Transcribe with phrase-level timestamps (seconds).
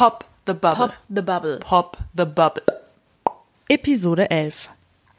[0.00, 0.86] Pop the Bubble.
[0.86, 1.58] Pop the Bubble.
[1.58, 2.62] Pop the Bubble.
[3.68, 4.70] Episode 11.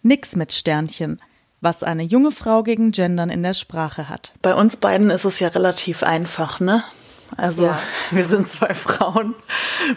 [0.01, 1.21] Nix mit Sternchen.
[1.59, 4.33] Was eine junge Frau gegen Gendern in der Sprache hat.
[4.41, 6.83] Bei uns beiden ist es ja relativ einfach, ne?
[7.37, 7.79] Also Ja.
[8.09, 9.35] wir sind zwei Frauen,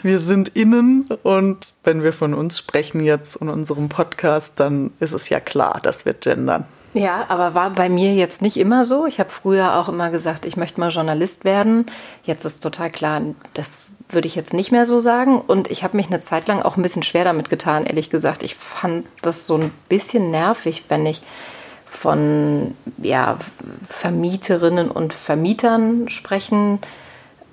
[0.03, 5.15] wir sind innen und wenn wir von uns sprechen jetzt in unserem Podcast, dann ist
[5.15, 6.67] es ja klar, dass wir gendern.
[6.93, 9.07] Ja, aber war bei mir jetzt nicht immer so.
[9.07, 11.87] Ich habe früher auch immer gesagt, ich möchte mal Journalist werden.
[12.23, 13.23] Jetzt ist total klar,
[13.55, 15.41] das würde ich jetzt nicht mehr so sagen.
[15.41, 18.43] Und ich habe mich eine Zeit lang auch ein bisschen schwer damit getan, ehrlich gesagt.
[18.43, 21.23] Ich fand das so ein bisschen nervig, wenn ich
[21.87, 23.39] von ja,
[23.87, 26.81] Vermieterinnen und Vermietern sprechen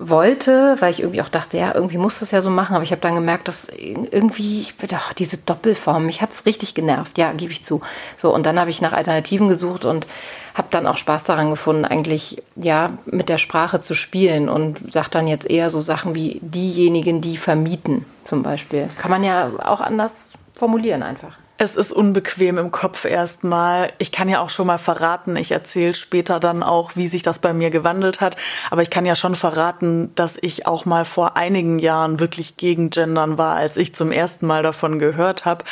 [0.10, 2.92] wollte, weil ich irgendwie auch dachte, ja, irgendwie muss das ja so machen, aber ich
[2.92, 7.52] habe dann gemerkt, dass irgendwie, ich ach, diese Doppelform, mich hat's richtig genervt, ja, gebe
[7.52, 7.82] ich zu.
[8.18, 10.08] So, und dann habe ich nach Alternativen gesucht und
[10.56, 15.10] habe dann auch Spaß daran gefunden, eigentlich, ja, mit der Sprache zu spielen und sage
[15.12, 18.90] dann jetzt eher so Sachen wie diejenigen, die vermieten, zum Beispiel.
[18.98, 21.38] Kann man ja auch anders formulieren einfach.
[21.64, 23.94] Es ist unbequem im Kopf erstmal.
[24.00, 27.38] Ich kann ja auch schon mal verraten, ich erzähle später dann auch, wie sich das
[27.38, 28.36] bei mir gewandelt hat.
[28.72, 32.90] Aber ich kann ja schon verraten, dass ich auch mal vor einigen Jahren wirklich gegen
[32.90, 35.64] Gendern war, als ich zum ersten Mal davon gehört habe.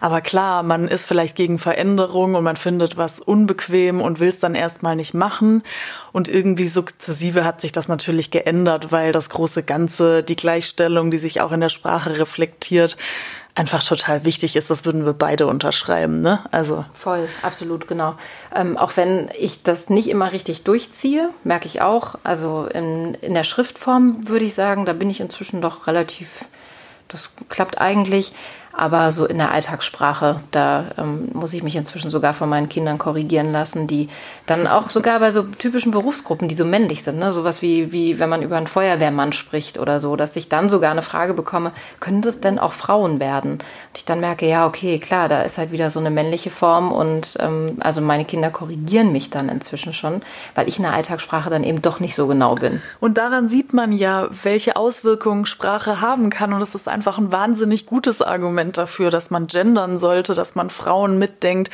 [0.00, 4.40] Aber klar, man ist vielleicht gegen Veränderung und man findet was unbequem und will es
[4.40, 5.62] dann erstmal nicht machen.
[6.10, 11.18] Und irgendwie sukzessive hat sich das natürlich geändert, weil das große Ganze, die Gleichstellung, die
[11.18, 12.96] sich auch in der Sprache reflektiert,
[13.56, 14.70] einfach total wichtig ist.
[14.70, 16.44] Das würden wir beide unterschreiben, ne?
[16.52, 18.14] Also Voll, absolut, genau.
[18.54, 22.16] Ähm, auch wenn ich das nicht immer richtig durchziehe, merke ich auch.
[22.22, 26.44] Also in, in der Schriftform würde ich sagen, da bin ich inzwischen doch relativ,
[27.08, 28.32] das klappt eigentlich.
[28.76, 32.98] Aber so in der Alltagssprache, da ähm, muss ich mich inzwischen sogar von meinen Kindern
[32.98, 34.10] korrigieren lassen, die
[34.44, 37.32] dann auch sogar bei so typischen Berufsgruppen, die so männlich sind, ne?
[37.32, 40.90] sowas wie, wie wenn man über einen Feuerwehrmann spricht oder so, dass ich dann sogar
[40.90, 43.52] eine Frage bekomme, können das denn auch Frauen werden?
[43.52, 46.92] Und ich dann merke, ja, okay, klar, da ist halt wieder so eine männliche Form
[46.92, 50.20] und ähm, also meine Kinder korrigieren mich dann inzwischen schon,
[50.54, 52.82] weil ich in der Alltagssprache dann eben doch nicht so genau bin.
[53.00, 56.52] Und daran sieht man ja, welche Auswirkungen Sprache haben kann.
[56.52, 60.70] Und es ist einfach ein wahnsinnig gutes Argument dafür, dass man gendern sollte, dass man
[60.70, 61.70] Frauen mitdenkt,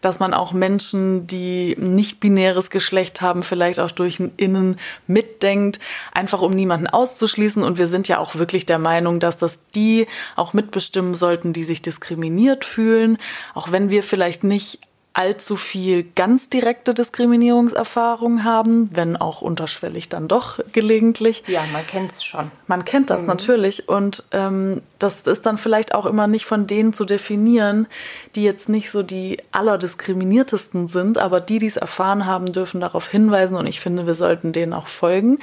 [0.00, 5.80] dass man auch Menschen, die nicht binäres Geschlecht haben, vielleicht auch durch ein Innen mitdenkt,
[6.12, 7.62] einfach um niemanden auszuschließen.
[7.62, 11.64] Und wir sind ja auch wirklich der Meinung, dass das die auch mitbestimmen sollten, die
[11.64, 13.18] sich diskriminiert fühlen,
[13.54, 14.80] auch wenn wir vielleicht nicht
[15.16, 21.42] allzu viel ganz direkte Diskriminierungserfahrung haben, wenn auch unterschwellig dann doch gelegentlich.
[21.46, 22.50] Ja, man kennt es schon.
[22.66, 26.92] Man kennt das natürlich und ähm, das ist dann vielleicht auch immer nicht von denen
[26.92, 27.86] zu definieren,
[28.34, 33.08] die jetzt nicht so die allerdiskriminiertesten sind, aber die, die es erfahren haben, dürfen darauf
[33.08, 35.38] hinweisen und ich finde, wir sollten denen auch folgen.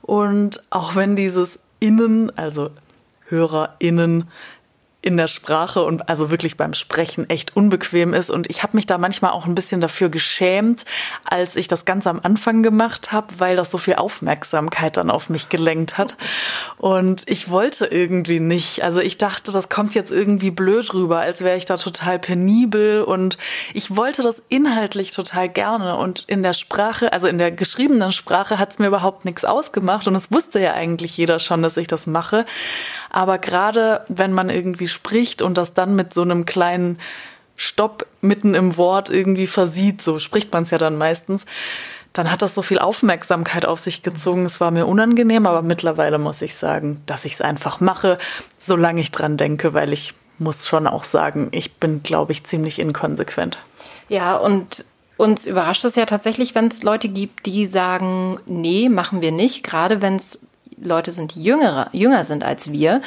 [0.00, 2.70] Und auch wenn dieses Innen, also
[3.28, 4.28] HörerInnen,
[5.02, 8.30] in der Sprache und also wirklich beim Sprechen echt unbequem ist.
[8.30, 10.84] Und ich habe mich da manchmal auch ein bisschen dafür geschämt,
[11.24, 15.28] als ich das ganz am Anfang gemacht habe, weil das so viel Aufmerksamkeit dann auf
[15.28, 16.16] mich gelenkt hat.
[16.78, 18.84] Und ich wollte irgendwie nicht.
[18.84, 23.02] Also ich dachte, das kommt jetzt irgendwie blöd rüber, als wäre ich da total penibel.
[23.02, 23.38] Und
[23.74, 25.96] ich wollte das inhaltlich total gerne.
[25.96, 30.06] Und in der Sprache, also in der geschriebenen Sprache, hat es mir überhaupt nichts ausgemacht.
[30.06, 32.46] Und es wusste ja eigentlich jeder schon, dass ich das mache.
[33.12, 36.98] Aber gerade wenn man irgendwie spricht und das dann mit so einem kleinen
[37.56, 41.44] Stopp mitten im Wort irgendwie versieht, so spricht man es ja dann meistens,
[42.14, 44.46] dann hat das so viel Aufmerksamkeit auf sich gezogen.
[44.46, 48.18] Es war mir unangenehm, aber mittlerweile muss ich sagen, dass ich es einfach mache,
[48.58, 52.78] solange ich dran denke, weil ich muss schon auch sagen, ich bin, glaube ich, ziemlich
[52.78, 53.58] inkonsequent.
[54.08, 54.86] Ja, und
[55.18, 59.62] uns überrascht es ja tatsächlich, wenn es Leute gibt, die sagen, nee, machen wir nicht,
[59.62, 60.38] gerade wenn es
[60.82, 63.02] Leute sind, die jüngere, jünger sind als wir,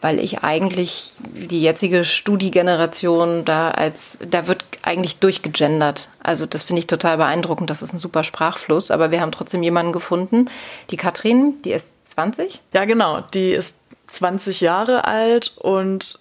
[0.00, 6.08] weil ich eigentlich die jetzige Studiegeneration da als, da wird eigentlich durchgegendert.
[6.22, 9.62] Also das finde ich total beeindruckend, das ist ein super Sprachfluss, aber wir haben trotzdem
[9.62, 10.50] jemanden gefunden,
[10.90, 12.60] die Katrin, die ist 20.
[12.74, 13.76] Ja, genau, die ist
[14.08, 16.18] 20 Jahre alt und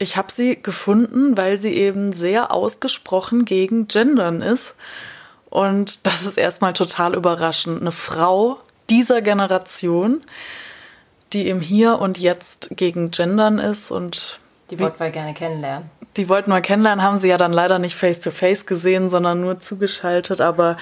[0.00, 4.74] ich habe sie gefunden, weil sie eben sehr ausgesprochen gegen Gendern ist.
[5.50, 7.80] Und das ist erstmal total überraschend.
[7.80, 8.58] Eine Frau
[8.90, 10.22] dieser Generation,
[11.32, 14.40] die im Hier und Jetzt gegen Gendern ist und
[14.70, 15.90] Die wollten wir gerne kennenlernen.
[16.16, 19.40] die wollten wir kennenlernen, haben sie ja dann leider nicht face to face gesehen, sondern
[19.40, 20.76] nur zugeschaltet, aber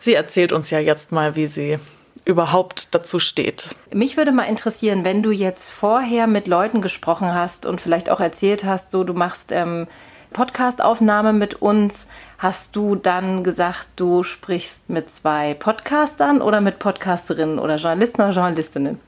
[0.00, 1.78] sie erzählt uns ja jetzt mal, wie sie
[2.24, 3.70] überhaupt dazu steht.
[3.92, 8.18] Mich würde mal interessieren, wenn du jetzt vorher mit Leuten gesprochen hast und vielleicht auch
[8.20, 9.86] erzählt hast, so du machst ähm,
[10.32, 17.58] Podcastaufnahme mit uns, hast du dann gesagt, du sprichst mit zwei Podcastern oder mit Podcasterinnen
[17.58, 19.00] oder Journalisten oder Journalistinnen?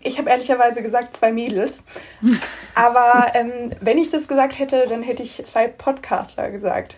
[0.00, 1.82] Ich habe ehrlicherweise gesagt zwei Mädels.
[2.74, 6.96] Aber ähm, wenn ich das gesagt hätte, dann hätte ich zwei Podcastler gesagt.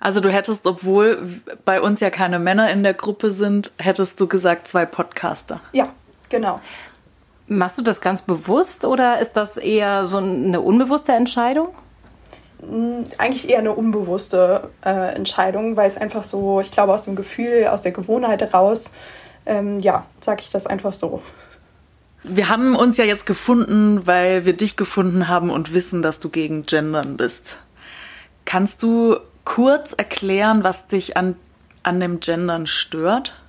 [0.00, 4.26] Also du hättest, obwohl bei uns ja keine Männer in der Gruppe sind, hättest du
[4.26, 5.60] gesagt zwei Podcaster.
[5.72, 5.92] Ja,
[6.28, 6.60] genau.
[7.48, 11.68] Machst du das ganz bewusst oder ist das eher so eine unbewusste Entscheidung?
[12.60, 17.16] Hm, eigentlich eher eine unbewusste äh, Entscheidung, weil es einfach so, ich glaube, aus dem
[17.16, 18.90] Gefühl, aus der Gewohnheit heraus,
[19.44, 21.22] ähm, ja, sage ich das einfach so.
[22.22, 26.28] Wir haben uns ja jetzt gefunden, weil wir dich gefunden haben und wissen, dass du
[26.28, 27.58] gegen Gendern bist.
[28.44, 31.36] Kannst du kurz erklären, was dich an,
[31.84, 33.40] an dem Gendern stört?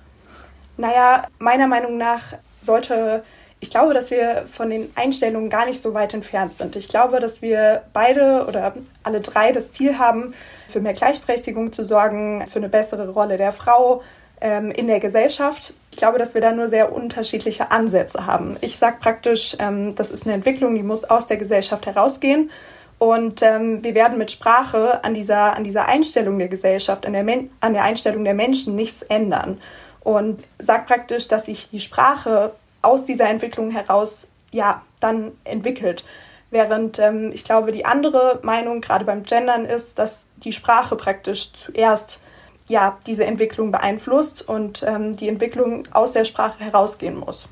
[0.76, 2.20] Naja, meiner Meinung nach
[2.60, 3.24] sollte,
[3.60, 6.76] ich glaube, dass wir von den Einstellungen gar nicht so weit entfernt sind.
[6.76, 10.34] Ich glaube, dass wir beide oder alle drei das Ziel haben,
[10.68, 14.02] für mehr Gleichberechtigung zu sorgen, für eine bessere Rolle der Frau
[14.40, 15.74] ähm, in der Gesellschaft.
[15.90, 18.56] Ich glaube, dass wir da nur sehr unterschiedliche Ansätze haben.
[18.60, 22.50] Ich sage praktisch, ähm, das ist eine Entwicklung, die muss aus der Gesellschaft herausgehen.
[22.98, 27.26] Und ähm, wir werden mit Sprache an dieser, an dieser Einstellung der Gesellschaft, an der,
[27.60, 29.60] an der Einstellung der Menschen nichts ändern.
[30.00, 32.52] Und sagt praktisch, dass sich die Sprache
[32.82, 36.04] aus dieser Entwicklung heraus ja dann entwickelt.
[36.50, 41.52] Während ähm, ich glaube, die andere Meinung gerade beim Gendern ist, dass die Sprache praktisch
[41.52, 42.22] zuerst
[42.70, 47.48] ja diese Entwicklung beeinflusst und ähm, die Entwicklung aus der Sprache herausgehen muss.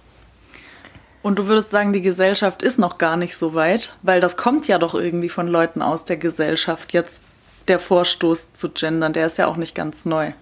[1.23, 4.69] Und du würdest sagen, die Gesellschaft ist noch gar nicht so weit, weil das kommt
[4.69, 6.93] ja doch irgendwie von Leuten aus der Gesellschaft.
[6.93, 7.23] Jetzt
[7.67, 10.33] der Vorstoß zu gendern, der ist ja auch nicht ganz neu.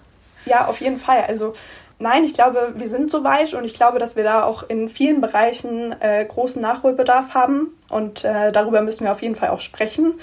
[0.45, 1.25] Ja, auf jeden Fall.
[1.27, 1.55] Also
[1.99, 4.89] nein, ich glaube, wir sind so weit und ich glaube, dass wir da auch in
[4.89, 9.61] vielen Bereichen äh, großen Nachholbedarf haben und äh, darüber müssen wir auf jeden Fall auch
[9.61, 10.15] sprechen.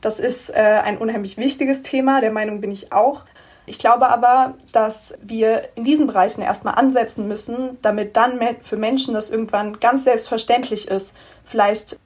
[0.00, 3.24] Das ist äh, ein unheimlich wichtiges Thema, der Meinung bin ich auch.
[3.66, 9.12] Ich glaube aber, dass wir in diesen Bereichen erstmal ansetzen müssen, damit dann für Menschen
[9.12, 11.14] das irgendwann ganz selbstverständlich ist,
[11.44, 11.98] vielleicht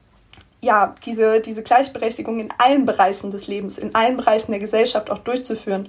[0.60, 5.18] ja, diese, diese Gleichberechtigung in allen Bereichen des Lebens, in allen Bereichen der Gesellschaft auch
[5.18, 5.88] durchzuführen.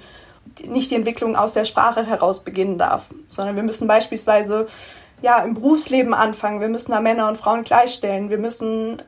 [0.67, 4.67] Nicht die Entwicklung aus der Sprache heraus beginnen darf, sondern wir müssen beispielsweise
[5.21, 6.61] ja, im Berufsleben anfangen.
[6.61, 8.29] Wir müssen da Männer und Frauen gleichstellen.
[8.29, 9.01] Wir müssen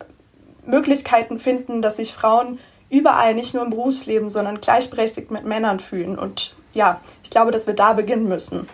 [0.66, 2.58] Möglichkeiten finden, dass sich Frauen
[2.90, 6.18] überall, nicht nur im Berufsleben, sondern gleichberechtigt mit Männern fühlen.
[6.18, 8.68] Und ja, ich glaube, dass wir da beginnen müssen.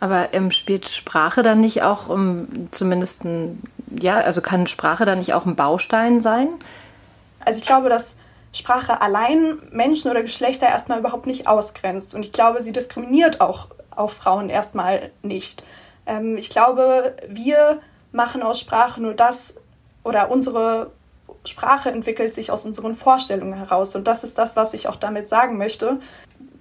[0.00, 3.62] Aber ähm, spielt Sprache dann nicht auch um, zumindest ein,
[4.00, 6.48] ja, also kann Sprache dann nicht auch ein Baustein sein?
[7.44, 8.16] Also ich glaube, dass
[8.52, 12.14] Sprache allein Menschen oder Geschlechter erstmal überhaupt nicht ausgrenzt.
[12.14, 15.62] Und ich glaube, sie diskriminiert auch, auch Frauen erstmal nicht.
[16.06, 17.80] Ähm, ich glaube, wir
[18.12, 19.54] machen aus Sprache nur das
[20.02, 20.90] oder unsere
[21.44, 23.94] Sprache entwickelt sich aus unseren Vorstellungen heraus.
[23.94, 26.00] Und das ist das, was ich auch damit sagen möchte.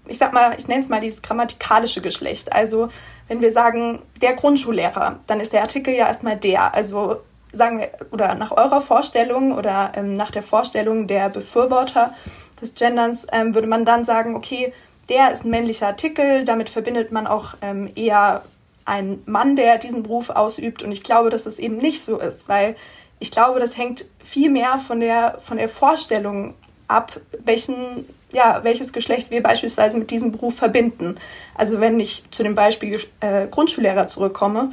[0.06, 2.54] Ich sag mal, ich nenne es mal dieses grammatikalische Geschlecht.
[2.54, 2.90] Also,
[3.28, 6.74] wenn wir sagen, der Grundschullehrer, dann ist der Artikel ja erstmal der.
[6.74, 12.14] Also, sagen wir, oder nach eurer Vorstellung oder ähm, nach der Vorstellung der Befürworter
[12.62, 14.74] des Genderns, ähm, würde man dann sagen, okay,
[15.10, 18.44] der ist ein männlicher Artikel, damit verbindet man auch ähm, eher
[18.86, 20.84] einen Mann, der diesen Beruf ausübt.
[20.84, 22.76] Und ich glaube, dass es eben nicht so ist, weil
[23.20, 26.54] ich glaube, das hängt viel mehr von der, von der Vorstellung
[26.88, 31.18] ab, welchen, ja, welches Geschlecht wir beispielsweise mit diesem Beruf verbinden.
[31.56, 34.72] Also wenn ich zu dem Beispiel äh, Grundschullehrer zurückkomme,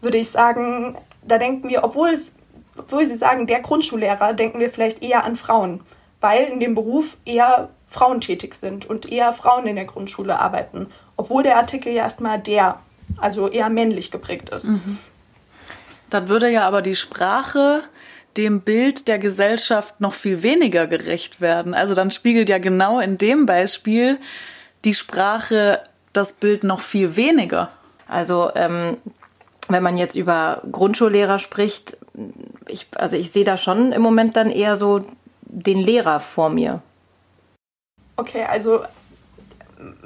[0.00, 2.32] würde ich sagen, da denken wir, obwohl, es,
[2.76, 5.80] obwohl Sie sagen, der Grundschullehrer, denken wir vielleicht eher an Frauen,
[6.20, 10.88] weil in dem Beruf eher Frauen tätig sind und eher Frauen in der Grundschule arbeiten,
[11.16, 12.80] obwohl der Artikel ja erstmal der,
[13.18, 14.64] also eher männlich geprägt ist.
[14.64, 14.98] Mhm.
[16.10, 17.82] Dann würde ja aber die Sprache
[18.36, 21.74] dem Bild der Gesellschaft noch viel weniger gerecht werden.
[21.74, 24.18] Also dann spiegelt ja genau in dem Beispiel
[24.84, 25.80] die Sprache
[26.12, 27.70] das Bild noch viel weniger.
[28.08, 28.96] Also ähm,
[29.74, 31.96] wenn man jetzt über Grundschullehrer spricht,
[32.68, 35.00] ich, also ich sehe da schon im Moment dann eher so
[35.42, 36.80] den Lehrer vor mir.
[38.16, 38.82] Okay, also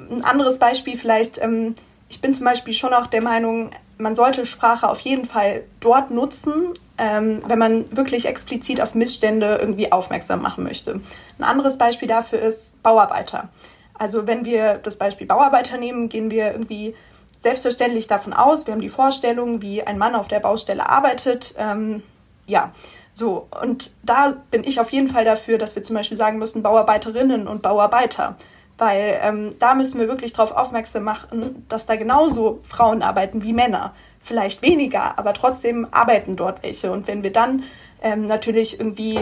[0.09, 1.39] ein anderes Beispiel vielleicht.
[1.39, 1.75] Ähm,
[2.09, 6.09] ich bin zum Beispiel schon auch der Meinung, man sollte Sprache auf jeden Fall dort
[6.09, 10.99] nutzen, ähm, wenn man wirklich explizit auf Missstände irgendwie aufmerksam machen möchte.
[11.37, 13.49] Ein anderes Beispiel dafür ist Bauarbeiter.
[13.93, 16.95] Also wenn wir das Beispiel Bauarbeiter nehmen, gehen wir irgendwie
[17.41, 21.55] selbstverständlich davon aus, wir haben die Vorstellung, wie ein Mann auf der Baustelle arbeitet.
[21.57, 22.03] Ähm,
[22.45, 22.71] ja,
[23.13, 23.47] so.
[23.61, 27.47] Und da bin ich auf jeden Fall dafür, dass wir zum Beispiel sagen müssen, Bauarbeiterinnen
[27.47, 28.35] und Bauarbeiter
[28.79, 33.53] weil ähm, da müssen wir wirklich darauf aufmerksam machen, dass da genauso Frauen arbeiten wie
[33.53, 33.93] Männer.
[34.21, 36.91] Vielleicht weniger, aber trotzdem arbeiten dort welche.
[36.91, 37.63] Und wenn wir dann
[38.01, 39.19] ähm, natürlich irgendwie,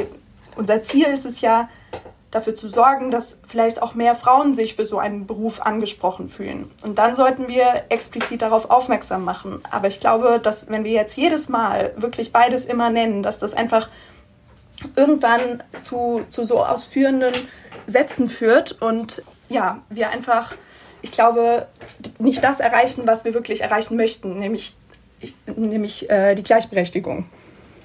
[0.56, 1.70] unser Ziel ist es ja,
[2.38, 6.72] dafür zu sorgen, dass vielleicht auch mehr Frauen sich für so einen Beruf angesprochen fühlen.
[6.84, 9.62] Und dann sollten wir explizit darauf aufmerksam machen.
[9.72, 13.54] Aber ich glaube, dass wenn wir jetzt jedes Mal wirklich beides immer nennen, dass das
[13.54, 13.90] einfach
[14.96, 17.34] irgendwann zu, zu so ausführenden
[17.88, 20.54] Sätzen führt und ja, wir einfach,
[21.02, 21.68] ich glaube,
[22.20, 24.76] nicht das erreichen, was wir wirklich erreichen möchten, nämlich,
[25.48, 27.26] nämlich äh, die Gleichberechtigung.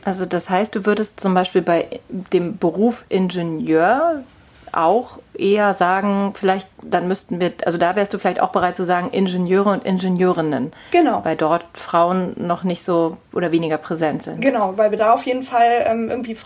[0.05, 4.25] Also das heißt, du würdest zum Beispiel bei dem Beruf Ingenieur
[4.73, 8.85] auch eher sagen, vielleicht, dann müssten wir, also da wärst du vielleicht auch bereit zu
[8.85, 10.73] sagen, Ingenieure und Ingenieurinnen.
[10.91, 11.25] Genau.
[11.25, 14.41] Weil dort Frauen noch nicht so oder weniger präsent sind.
[14.41, 16.37] Genau, weil wir da auf jeden Fall ähm, irgendwie,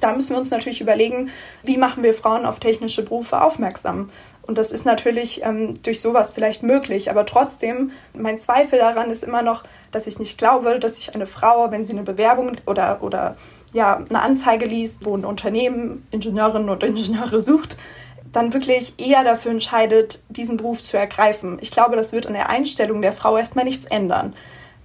[0.00, 1.30] da müssen wir uns natürlich überlegen,
[1.62, 4.10] wie machen wir Frauen auf technische Berufe aufmerksam.
[4.42, 7.10] Und das ist natürlich ähm, durch sowas vielleicht möglich.
[7.10, 11.26] Aber trotzdem, mein Zweifel daran ist immer noch, dass ich nicht glaube, dass sich eine
[11.26, 13.36] Frau, wenn sie eine Bewerbung oder, oder
[13.72, 17.76] ja, eine Anzeige liest, wo ein Unternehmen Ingenieurinnen und Ingenieure sucht,
[18.32, 21.58] dann wirklich eher dafür entscheidet, diesen Beruf zu ergreifen.
[21.60, 24.34] Ich glaube, das wird an der Einstellung der Frau erstmal nichts ändern.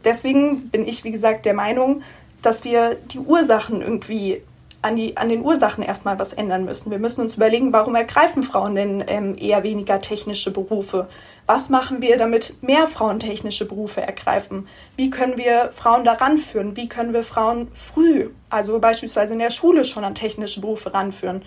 [0.04, 2.02] Deswegen bin ich, wie gesagt, der Meinung,
[2.42, 4.42] dass wir die Ursachen irgendwie
[4.82, 6.92] an, die, an den Ursachen erstmal was ändern müssen.
[6.92, 11.08] Wir müssen uns überlegen, warum ergreifen Frauen denn ähm, eher weniger technische Berufe?
[11.48, 14.68] Was machen wir, damit mehr Frauen technische Berufe ergreifen?
[14.96, 16.76] Wie können wir Frauen daran führen?
[16.76, 21.44] Wie können wir Frauen früh, also beispielsweise in der Schule schon an technische Berufe ranführen?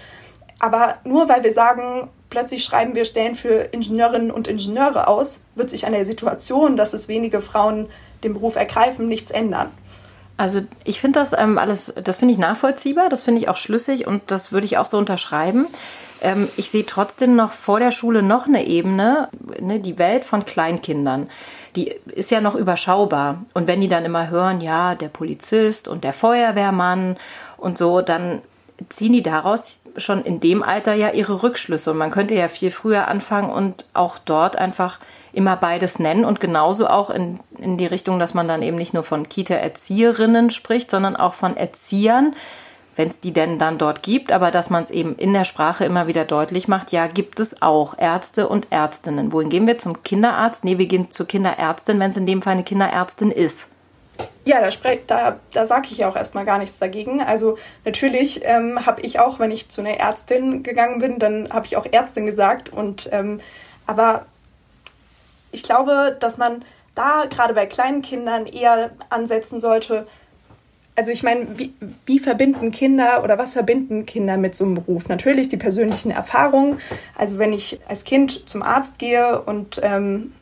[0.60, 5.70] Aber nur weil wir sagen, plötzlich schreiben wir Stellen für Ingenieurinnen und Ingenieure aus, wird
[5.70, 7.88] sich an der Situation, dass es wenige Frauen
[8.22, 9.70] den Beruf ergreifen, nichts ändern.
[10.36, 14.06] Also ich finde das ähm, alles, das finde ich nachvollziehbar, das finde ich auch schlüssig
[14.06, 15.66] und das würde ich auch so unterschreiben.
[16.20, 19.28] Ähm, ich sehe trotzdem noch vor der Schule noch eine Ebene,
[19.60, 21.28] ne, die Welt von Kleinkindern.
[21.76, 23.44] Die ist ja noch überschaubar.
[23.54, 27.16] Und wenn die dann immer hören, ja, der Polizist und der Feuerwehrmann
[27.56, 28.42] und so, dann
[28.88, 31.90] ziehen die daraus schon in dem Alter ja ihre Rückschlüsse.
[31.90, 34.98] Und man könnte ja viel früher anfangen und auch dort einfach
[35.32, 38.94] immer beides nennen und genauso auch in, in die Richtung, dass man dann eben nicht
[38.94, 42.34] nur von Kita-Erzieherinnen spricht, sondern auch von Erziehern,
[42.98, 45.84] wenn es die denn dann dort gibt, aber dass man es eben in der Sprache
[45.84, 49.32] immer wieder deutlich macht, ja, gibt es auch Ärzte und Ärztinnen.
[49.32, 50.64] Wohin gehen wir zum Kinderarzt?
[50.64, 53.70] Nee, wir gehen zur Kinderärztin, wenn es in dem Fall eine Kinderärztin ist.
[54.44, 54.70] Ja, da,
[55.06, 57.22] da, da sage ich ja auch erstmal gar nichts dagegen.
[57.22, 61.66] Also natürlich ähm, habe ich auch, wenn ich zu einer Ärztin gegangen bin, dann habe
[61.66, 62.68] ich auch Ärztin gesagt.
[62.68, 63.38] Und ähm,
[63.86, 64.26] aber
[65.52, 66.64] ich glaube, dass man
[66.96, 70.08] da gerade bei kleinen Kindern eher ansetzen sollte.
[70.98, 71.72] Also ich meine, wie,
[72.06, 75.08] wie verbinden Kinder oder was verbinden Kinder mit so einem Beruf?
[75.08, 76.78] Natürlich die persönlichen Erfahrungen.
[77.14, 80.32] Also wenn ich als Kind zum Arzt gehe und ähm,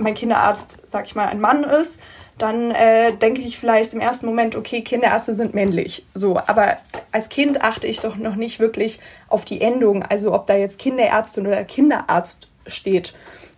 [0.00, 2.00] mein Kinderarzt, sag ich mal, ein Mann ist,
[2.36, 6.04] dann äh, denke ich vielleicht im ersten Moment, okay, Kinderärzte sind männlich.
[6.14, 6.78] So, aber
[7.12, 10.80] als Kind achte ich doch noch nicht wirklich auf die Endung, also ob da jetzt
[10.80, 13.14] Kinderärztin oder Kinderarzt steht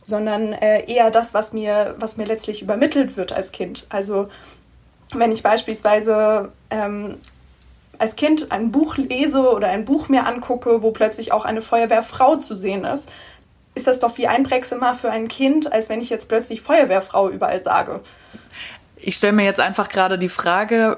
[0.06, 3.86] sondern äh, eher das, was mir, was mir letztlich übermittelt wird als Kind.
[3.88, 4.28] Also
[5.12, 7.16] wenn ich beispielsweise ähm,
[7.98, 12.36] als Kind ein Buch lese oder ein Buch mir angucke, wo plötzlich auch eine Feuerwehrfrau
[12.36, 13.08] zu sehen ist,
[13.74, 17.62] ist das doch viel einprägsamer für ein Kind, als wenn ich jetzt plötzlich Feuerwehrfrau überall
[17.62, 18.00] sage.
[18.96, 20.96] Ich stelle mir jetzt einfach gerade die Frage,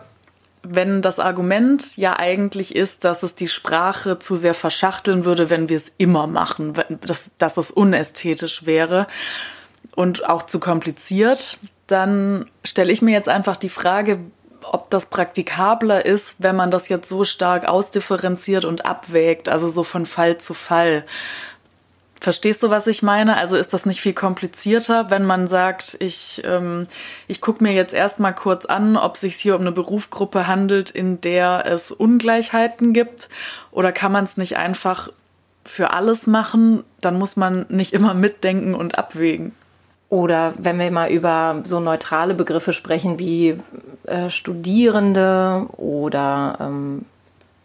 [0.62, 5.68] wenn das Argument ja eigentlich ist, dass es die Sprache zu sehr verschachteln würde, wenn
[5.68, 6.74] wir es immer machen,
[7.06, 9.06] dass, dass es unästhetisch wäre
[9.94, 14.18] und auch zu kompliziert, dann stelle ich mir jetzt einfach die Frage,
[14.72, 19.84] ob das praktikabler ist, wenn man das jetzt so stark ausdifferenziert und abwägt, also so
[19.84, 21.04] von Fall zu Fall.
[22.20, 23.36] Verstehst du, was ich meine?
[23.36, 26.86] Also ist das nicht viel komplizierter, wenn man sagt, ich, ähm,
[27.28, 30.90] ich gucke mir jetzt erstmal kurz an, ob es sich hier um eine Berufsgruppe handelt,
[30.90, 33.28] in der es Ungleichheiten gibt?
[33.70, 35.10] Oder kann man es nicht einfach
[35.64, 36.84] für alles machen?
[37.00, 39.54] Dann muss man nicht immer mitdenken und abwägen.
[40.08, 43.58] Oder wenn wir mal über so neutrale Begriffe sprechen wie
[44.06, 47.04] äh, Studierende oder ähm,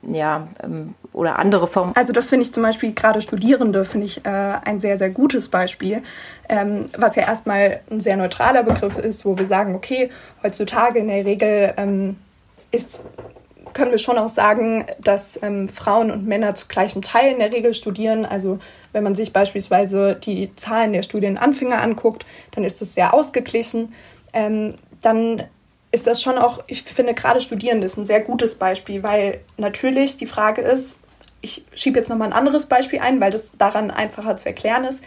[0.03, 1.95] ja, ähm, oder andere Formen.
[1.95, 4.29] Also das finde ich zum Beispiel gerade Studierende finde ich äh,
[4.65, 6.01] ein sehr, sehr gutes Beispiel,
[6.49, 10.09] ähm, was ja erstmal ein sehr neutraler Begriff ist, wo wir sagen, okay,
[10.43, 12.17] heutzutage in der Regel ähm,
[12.71, 13.03] ist,
[13.73, 17.51] können wir schon auch sagen, dass ähm, Frauen und Männer zu gleichem Teil in der
[17.51, 18.25] Regel studieren.
[18.25, 18.59] Also
[18.91, 23.93] wenn man sich beispielsweise die Zahlen der Studienanfänger anguckt, dann ist das sehr ausgeglichen.
[24.33, 25.43] Ähm, dann
[25.91, 30.17] ist das schon auch, ich finde gerade Studierende ist ein sehr gutes Beispiel, weil natürlich
[30.17, 30.97] die Frage ist,
[31.41, 35.03] ich schiebe jetzt nochmal ein anderes Beispiel ein, weil das daran einfacher zu erklären ist,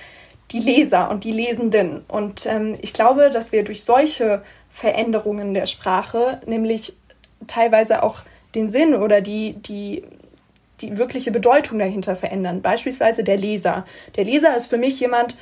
[0.50, 2.04] die Leser und die Lesenden.
[2.08, 6.96] Und ähm, ich glaube, dass wir durch solche Veränderungen der Sprache, nämlich
[7.46, 10.04] teilweise auch den Sinn oder die, die,
[10.80, 12.62] die wirkliche Bedeutung dahinter verändern.
[12.62, 13.84] Beispielsweise der Leser.
[14.16, 15.36] Der Leser ist für mich jemand,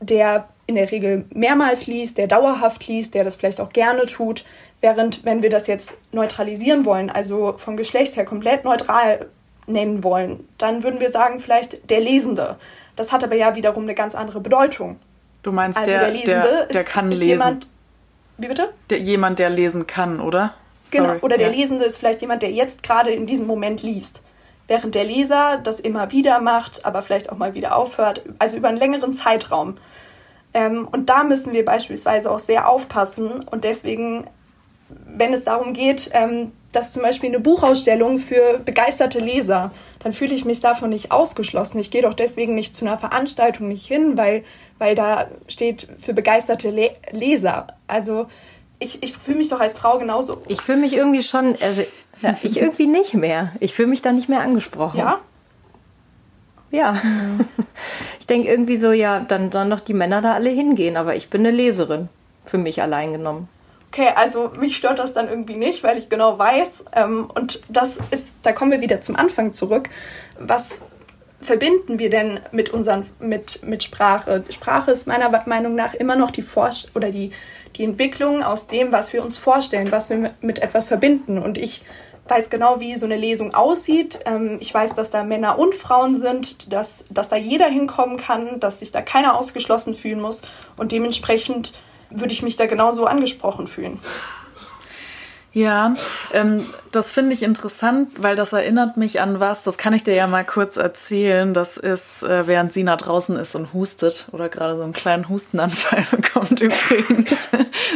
[0.00, 4.44] der in der Regel mehrmals liest, der dauerhaft liest, der das vielleicht auch gerne tut.
[4.80, 9.26] Während, wenn wir das jetzt neutralisieren wollen, also vom Geschlecht her komplett neutral
[9.66, 12.56] nennen wollen, dann würden wir sagen, vielleicht der Lesende.
[12.96, 14.98] Das hat aber ja wiederum eine ganz andere Bedeutung.
[15.42, 17.30] Du meinst, also der, der Lesende der, der ist, kann ist lesen.
[17.30, 17.68] Jemand,
[18.38, 18.72] wie bitte?
[18.90, 20.54] Der, jemand, der lesen kann, oder?
[20.90, 21.56] Genau, oder der ja.
[21.56, 24.22] Lesende ist vielleicht jemand, der jetzt gerade in diesem Moment liest.
[24.68, 28.68] Während der Leser das immer wieder macht, aber vielleicht auch mal wieder aufhört, also über
[28.68, 29.76] einen längeren Zeitraum.
[30.54, 33.44] Ähm, und da müssen wir beispielsweise auch sehr aufpassen.
[33.50, 34.26] Und deswegen,
[34.88, 40.34] wenn es darum geht, ähm, dass zum Beispiel eine Buchausstellung für begeisterte Leser, dann fühle
[40.34, 41.78] ich mich davon nicht ausgeschlossen.
[41.78, 44.44] Ich gehe doch deswegen nicht zu einer Veranstaltung nicht hin, weil,
[44.78, 47.68] weil da steht für begeisterte Le Leser.
[47.86, 48.26] Also
[48.78, 50.40] ich, ich fühle mich doch als Frau genauso.
[50.48, 51.82] Ich fühle mich irgendwie schon, also
[52.22, 53.52] ja, ich irgendwie nicht mehr.
[53.60, 54.98] Ich fühle mich da nicht mehr angesprochen.
[54.98, 55.20] Ja?
[56.70, 56.96] Ja.
[58.18, 61.30] Ich denke irgendwie so, ja, dann sollen doch die Männer da alle hingehen, aber ich
[61.30, 62.08] bin eine Leserin,
[62.44, 63.48] für mich allein genommen.
[63.92, 68.00] Okay, also mich stört das dann irgendwie nicht, weil ich genau weiß, ähm, und das
[68.10, 69.90] ist, da kommen wir wieder zum Anfang zurück,
[70.40, 70.82] was
[71.40, 74.42] verbinden wir denn mit unseren, mit, mit Sprache?
[74.50, 77.30] Sprache ist meiner Meinung nach immer noch die Forsch oder die,
[77.76, 81.38] die Entwicklung aus dem, was wir uns vorstellen, was wir mit etwas verbinden.
[81.38, 81.82] Und ich
[82.28, 84.20] weiß genau, wie so eine Lesung aussieht.
[84.24, 88.60] Ähm, ich weiß, dass da Männer und Frauen sind, dass, dass da jeder hinkommen kann,
[88.60, 90.42] dass sich da keiner ausgeschlossen fühlen muss.
[90.76, 91.72] Und dementsprechend
[92.10, 94.00] würde ich mich da genauso angesprochen fühlen.
[95.56, 95.94] Ja,
[96.34, 100.12] ähm, das finde ich interessant, weil das erinnert mich an was, das kann ich dir
[100.12, 101.54] ja mal kurz erzählen.
[101.54, 106.04] Das ist, äh, während Sina draußen ist und hustet oder gerade so einen kleinen Hustenanfall
[106.10, 107.48] bekommt übrigens.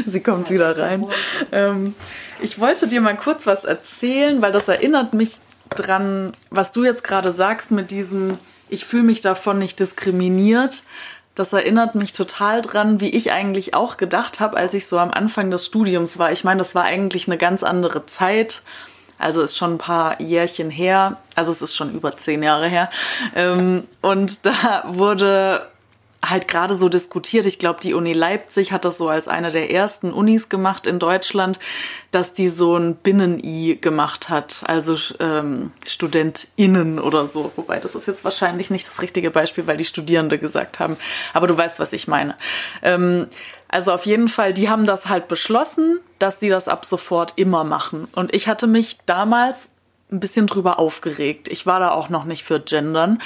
[0.06, 1.04] Sie kommt wieder rein.
[1.52, 1.94] Ähm,
[2.40, 5.36] ich wollte dir mal kurz was erzählen, weil das erinnert mich
[5.68, 8.38] dran, was du jetzt gerade sagst mit diesem,
[8.70, 10.82] ich fühle mich davon nicht diskriminiert.
[11.34, 15.10] Das erinnert mich total dran, wie ich eigentlich auch gedacht habe, als ich so am
[15.10, 16.32] Anfang des Studiums war.
[16.32, 18.62] Ich meine, das war eigentlich eine ganz andere Zeit.
[19.18, 21.18] Also ist schon ein paar Jährchen her.
[21.34, 22.90] Also es ist schon über zehn Jahre her.
[23.36, 25.69] Ähm, und da wurde
[26.24, 27.46] halt gerade so diskutiert.
[27.46, 30.98] Ich glaube, die Uni Leipzig hat das so als eine der ersten Unis gemacht in
[30.98, 31.58] Deutschland,
[32.10, 37.52] dass die so ein Binnen-I gemacht hat, also ähm, StudentInnen oder so.
[37.56, 40.96] Wobei das ist jetzt wahrscheinlich nicht das richtige Beispiel, weil die Studierende gesagt haben.
[41.32, 42.36] Aber du weißt, was ich meine.
[42.82, 43.26] Ähm,
[43.68, 47.64] also auf jeden Fall, die haben das halt beschlossen, dass sie das ab sofort immer
[47.64, 48.08] machen.
[48.14, 49.70] Und ich hatte mich damals
[50.10, 51.48] ein bisschen drüber aufgeregt.
[51.48, 53.22] Ich war da auch noch nicht für Gendern.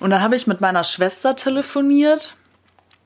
[0.00, 2.34] Und dann habe ich mit meiner Schwester telefoniert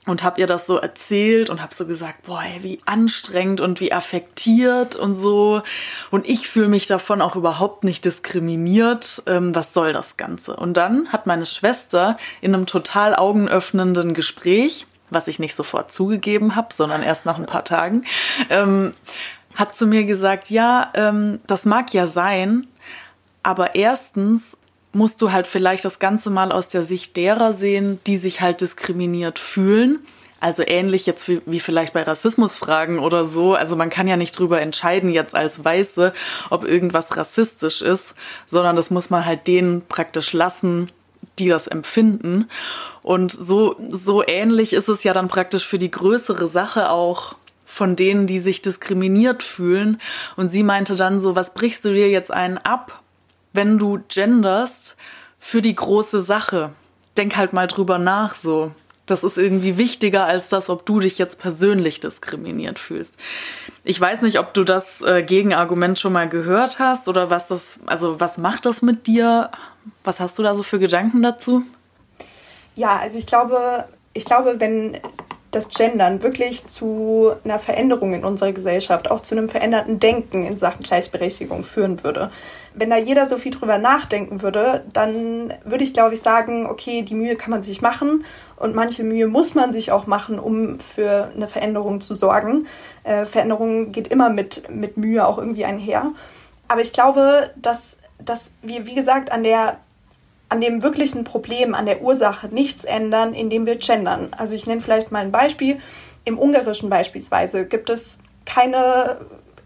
[0.06, 3.80] und habe ihr das so erzählt und habe so gesagt, boah, ey, wie anstrengend und
[3.80, 5.62] wie affektiert und so.
[6.10, 9.22] Und ich fühle mich davon auch überhaupt nicht diskriminiert.
[9.26, 10.56] Ähm, was soll das Ganze?
[10.56, 16.54] Und dann hat meine Schwester in einem total augenöffnenden Gespräch, was ich nicht sofort zugegeben
[16.54, 18.04] habe, sondern erst nach ein paar Tagen,
[18.50, 18.94] ähm,
[19.54, 22.66] hat zu mir gesagt, ja, ähm, das mag ja sein,
[23.42, 24.56] aber erstens
[24.94, 28.60] musst du halt vielleicht das Ganze mal aus der Sicht derer sehen, die sich halt
[28.60, 30.00] diskriminiert fühlen.
[30.40, 33.54] Also ähnlich jetzt wie, wie, vielleicht bei Rassismusfragen oder so.
[33.54, 36.12] Also man kann ja nicht drüber entscheiden jetzt als Weiße,
[36.50, 38.14] ob irgendwas rassistisch ist,
[38.46, 40.90] sondern das muss man halt denen praktisch lassen,
[41.38, 42.50] die das empfinden.
[43.02, 47.96] Und so, so ähnlich ist es ja dann praktisch für die größere Sache auch von
[47.96, 49.98] denen, die sich diskriminiert fühlen.
[50.36, 53.02] Und sie meinte dann so, was brichst du dir jetzt einen ab?
[53.54, 54.96] Wenn du genderst
[55.38, 56.72] für die große Sache.
[57.16, 58.72] Denk halt mal drüber nach so.
[59.06, 63.16] Das ist irgendwie wichtiger als das, ob du dich jetzt persönlich diskriminiert fühlst.
[63.84, 67.80] Ich weiß nicht, ob du das äh, Gegenargument schon mal gehört hast oder was das,
[67.86, 69.50] also was macht das mit dir?
[70.02, 71.62] Was hast du da so für Gedanken dazu?
[72.76, 74.98] Ja, also ich glaube, ich glaube, wenn
[75.54, 80.56] das Gendern wirklich zu einer Veränderung in unserer Gesellschaft, auch zu einem veränderten Denken in
[80.56, 82.30] Sachen Gleichberechtigung führen würde.
[82.74, 87.02] Wenn da jeder so viel drüber nachdenken würde, dann würde ich, glaube ich, sagen, okay,
[87.02, 88.24] die Mühe kann man sich machen
[88.56, 92.66] und manche Mühe muss man sich auch machen, um für eine Veränderung zu sorgen.
[93.04, 96.12] Äh, Veränderung geht immer mit, mit Mühe auch irgendwie einher.
[96.66, 99.78] Aber ich glaube, dass, dass wir, wie gesagt, an der
[100.54, 104.28] an dem wirklichen Problem, an der Ursache nichts ändern, indem wir gendern.
[104.38, 105.78] Also ich nenne vielleicht mal ein Beispiel.
[106.24, 109.16] Im Ungarischen beispielsweise gibt es keine,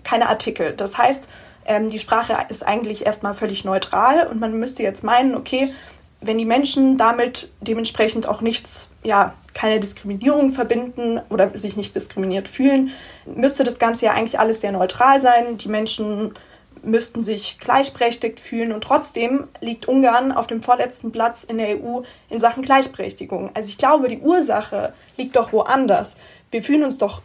[0.03, 0.73] keine Artikel.
[0.73, 1.25] Das heißt,
[1.67, 5.75] ähm, die Sprache ist eigentlich erstmal völlig neutral und man müsste jetzt meinen, okay,
[6.23, 12.49] wenn die Menschen damit dementsprechend auch nichts, ja, keine Diskriminierung verbinden oder sich nicht diskriminiert
[12.49, 12.93] fühlen,
[13.27, 15.59] müsste das Ganze ja eigentlich alles sehr neutral sein.
[15.59, 16.33] Die Menschen
[16.83, 22.03] müssten sich gleichberechtigt fühlen und trotzdem liegt Ungarn auf dem vorletzten Platz in der EU
[22.29, 23.51] in Sachen Gleichberechtigung.
[23.55, 26.17] Also ich glaube, die Ursache liegt doch woanders.
[26.51, 27.23] Wir fühlen uns doch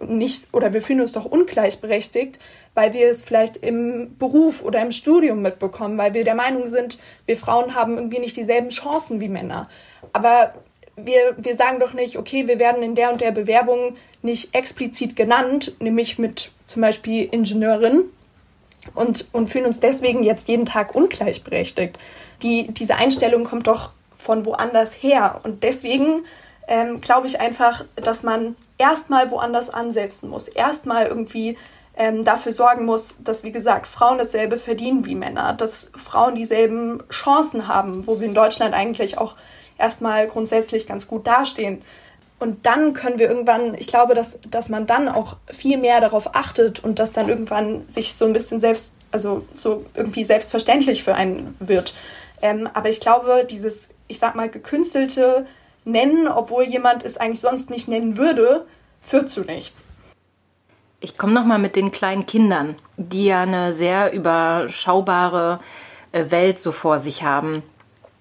[0.00, 2.38] nicht oder wir fühlen uns doch ungleichberechtigt,
[2.74, 6.98] weil wir es vielleicht im Beruf oder im Studium mitbekommen, weil wir der Meinung sind,
[7.24, 9.68] wir Frauen haben irgendwie nicht dieselben Chancen wie Männer.
[10.12, 10.54] Aber
[10.96, 15.16] wir, wir sagen doch nicht, okay, wir werden in der und der Bewerbung nicht explizit
[15.16, 18.04] genannt, nämlich mit zum Beispiel Ingenieurin
[18.94, 21.98] und, und fühlen uns deswegen jetzt jeden Tag ungleichberechtigt.
[22.42, 25.40] Die, diese Einstellung kommt doch von woanders her.
[25.42, 26.24] Und deswegen
[26.68, 30.48] ähm, glaube ich einfach, dass man erstmal woanders ansetzen muss.
[30.48, 31.56] Erstmal irgendwie
[31.96, 37.02] ähm, dafür sorgen muss, dass, wie gesagt, Frauen dasselbe verdienen wie Männer, dass Frauen dieselben
[37.10, 39.36] Chancen haben, wo wir in Deutschland eigentlich auch
[39.78, 41.82] erstmal grundsätzlich ganz gut dastehen.
[42.38, 46.34] Und dann können wir irgendwann, ich glaube, dass, dass man dann auch viel mehr darauf
[46.34, 51.14] achtet und dass dann irgendwann sich so ein bisschen selbst, also so irgendwie selbstverständlich für
[51.14, 51.94] einen wird.
[52.42, 55.46] Ähm, aber ich glaube, dieses, ich sag mal, gekünstelte
[55.84, 58.66] Nennen, obwohl jemand es eigentlich sonst nicht nennen würde,
[59.00, 59.84] führt zu nichts.
[61.00, 65.60] Ich komme nochmal mit den kleinen Kindern, die ja eine sehr überschaubare
[66.12, 67.62] äh, Welt so vor sich haben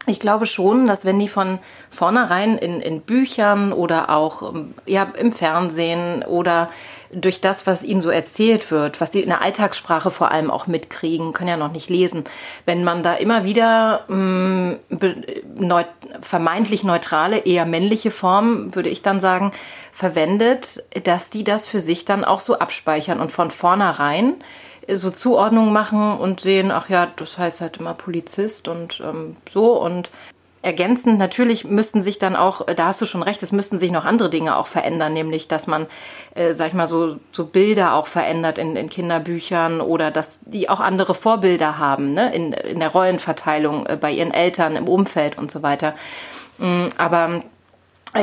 [0.07, 5.11] ich glaube schon, dass wenn die von vornherein in, in Büchern oder auch ähm, ja,
[5.17, 6.69] im Fernsehen oder
[7.11, 10.67] durch das, was ihnen so erzählt wird, was sie in der Alltagssprache vor allem auch
[10.67, 12.25] mitkriegen, können ja noch nicht lesen,
[12.65, 14.79] wenn man da immer wieder mh, mm,
[15.55, 15.87] neut
[16.21, 19.51] vermeintlich neutrale, eher männliche Formen, würde ich dann sagen,
[19.91, 24.35] verwendet, dass die das für sich dann auch so abspeichern und von vornherein
[24.93, 29.81] so Zuordnungen machen und sehen, ach ja, das heißt halt immer Polizist und ähm, so
[29.81, 30.09] und
[30.65, 34.03] ergänzend natürlich müssten sich dann auch, da hast du schon recht, es müssten sich noch
[34.03, 35.85] andere Dinge auch verändern, nämlich dass man,
[36.33, 40.67] äh, sag ich mal, so, so Bilder auch verändert in, in Kinderbüchern oder dass die
[40.67, 42.33] auch andere Vorbilder haben, ne?
[42.33, 45.93] in, in der Rollenverteilung äh, bei ihren Eltern, im Umfeld und so weiter.
[46.57, 47.41] Mm, aber äh,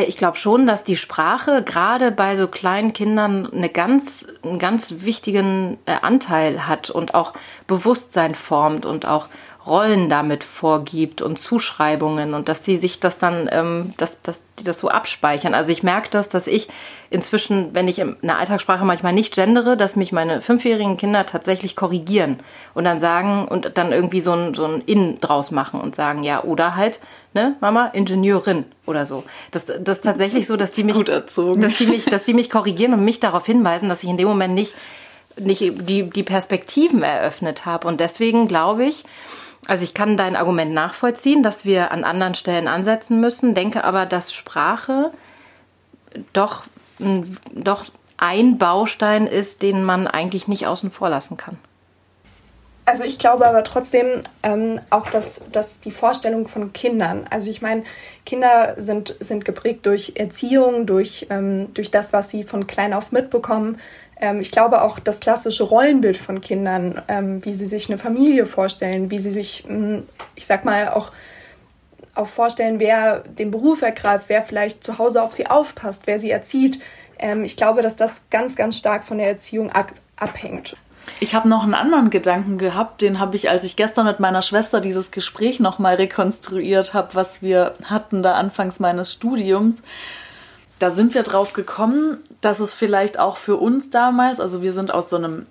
[0.00, 4.94] ich glaube schon, dass die Sprache gerade bei so kleinen Kindern eine ganz, einen ganz
[5.00, 7.34] wichtigen äh, Anteil hat und auch
[7.66, 9.28] Bewusstsein formt und auch
[9.66, 14.64] Rollen damit vorgibt und Zuschreibungen und dass sie sich das dann, ähm, dass, dass die
[14.64, 15.54] das so abspeichern.
[15.54, 16.68] Also ich merke das, dass ich
[17.10, 21.76] inzwischen, wenn ich in der Alltagssprache manchmal nicht gendere, dass mich meine fünfjährigen Kinder tatsächlich
[21.76, 22.40] korrigieren
[22.74, 26.24] und dann sagen und dann irgendwie so ein, so ein In draus machen und sagen,
[26.24, 26.98] ja, oder halt,
[27.32, 29.22] ne, Mama, Ingenieurin oder so.
[29.52, 32.94] Das, das ist tatsächlich so, dass die mich, dass die mich, dass die mich korrigieren
[32.94, 34.74] und mich darauf hinweisen, dass ich in dem Moment nicht,
[35.38, 37.86] nicht die, die Perspektiven eröffnet habe.
[37.86, 39.04] Und deswegen glaube ich,
[39.66, 44.06] also ich kann dein Argument nachvollziehen, dass wir an anderen Stellen ansetzen müssen, denke aber,
[44.06, 45.12] dass Sprache
[46.32, 46.64] doch,
[47.52, 51.58] doch ein Baustein ist, den man eigentlich nicht außen vor lassen kann.
[52.84, 57.62] Also ich glaube aber trotzdem ähm, auch, dass, dass die Vorstellung von Kindern, also ich
[57.62, 57.84] meine,
[58.26, 63.12] Kinder sind, sind geprägt durch Erziehung, durch, ähm, durch das, was sie von klein auf
[63.12, 63.78] mitbekommen.
[64.22, 68.46] Ähm, ich glaube auch das klassische Rollenbild von Kindern, ähm, wie sie sich eine Familie
[68.46, 70.04] vorstellen, wie sie sich, hm,
[70.36, 71.10] ich sag mal, auch,
[72.14, 76.30] auch vorstellen, wer den Beruf ergreift, wer vielleicht zu Hause auf sie aufpasst, wer sie
[76.30, 76.80] erzieht.
[77.18, 80.76] Ähm, ich glaube, dass das ganz, ganz stark von der Erziehung ab abhängt.
[81.18, 84.42] Ich habe noch einen anderen Gedanken gehabt, den habe ich, als ich gestern mit meiner
[84.42, 89.78] Schwester dieses Gespräch nochmal rekonstruiert habe, was wir hatten da anfangs meines Studiums
[90.82, 94.92] da sind wir drauf gekommen, dass es vielleicht auch für uns damals, also wir sind
[94.92, 95.46] aus so einem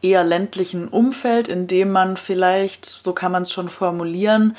[0.00, 4.56] eher ländlichen Umfeld, in dem man vielleicht, so kann man es schon formulieren,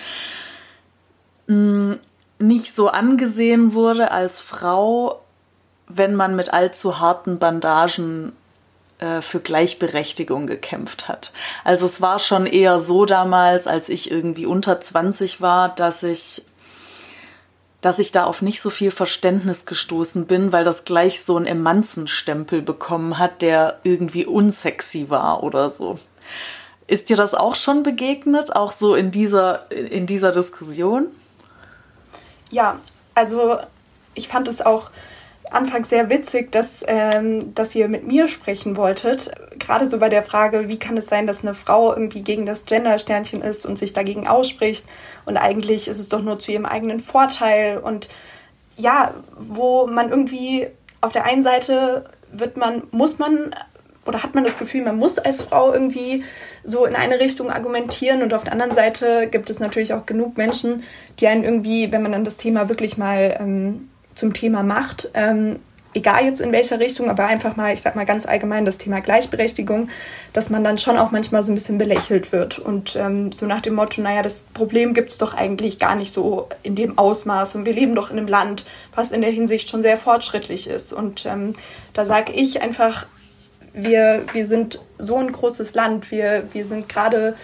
[1.48, 1.94] mm,
[2.38, 5.24] nicht so angesehen wurde als Frau,
[5.88, 8.34] wenn man mit allzu harten Bandagen
[9.00, 11.34] äh, für Gleichberechtigung gekämpft hat.
[11.64, 16.47] Also es war schon eher so damals, als ich irgendwie unter 20 war, dass ich
[17.88, 21.46] dass ich da auf nicht so viel Verständnis gestoßen bin, weil das gleich so einen
[21.46, 25.98] Emanzenstempel bekommen hat, der irgendwie unsexy war oder so.
[26.88, 31.08] Ist dir das auch schon begegnet, auch so in dieser, in dieser Diskussion?
[32.52, 32.80] Ja,
[33.16, 33.58] also
[34.16, 34.92] ich fand es auch
[35.52, 39.32] anfangs sehr witzig, dass, ähm, dass ihr mit mir sprechen wolltet.
[39.60, 42.66] Gerade so bei der Frage, wie kann es sein, dass eine Frau irgendwie gegen das
[42.66, 44.86] Gender-Sternchen ist und sich dagegen ausspricht.
[45.26, 47.78] Und eigentlich ist es doch nur zu ihrem eigenen Vorteil.
[47.78, 48.10] Und
[48.78, 50.68] ja, wo man irgendwie
[51.02, 53.54] auf der einen Seite wird man, muss man
[54.06, 56.24] oder hat man das Gefühl, man muss als Frau irgendwie
[56.64, 60.38] so in eine Richtung argumentieren und auf der anderen Seite gibt es natürlich auch genug
[60.38, 60.84] Menschen,
[61.20, 65.10] die einen irgendwie, wenn man dann das Thema wirklich mal ähm, zum Thema Macht.
[65.14, 65.58] Ähm,
[65.94, 69.00] egal jetzt in welcher Richtung, aber einfach mal, ich sag mal ganz allgemein das Thema
[69.00, 69.90] Gleichberechtigung,
[70.34, 72.60] dass man dann schon auch manchmal so ein bisschen belächelt wird.
[72.60, 76.14] Und ähm, so nach dem Motto, naja, das Problem gibt es doch eigentlich gar nicht
[76.14, 77.56] so in dem Ausmaß.
[77.56, 80.94] Und wir leben doch in einem Land, was in der Hinsicht schon sehr fortschrittlich ist.
[80.94, 81.56] Und ähm,
[81.94, 83.06] da sage ich einfach,
[83.74, 87.36] wir, wir sind so ein großes Land, wir, wir sind gerade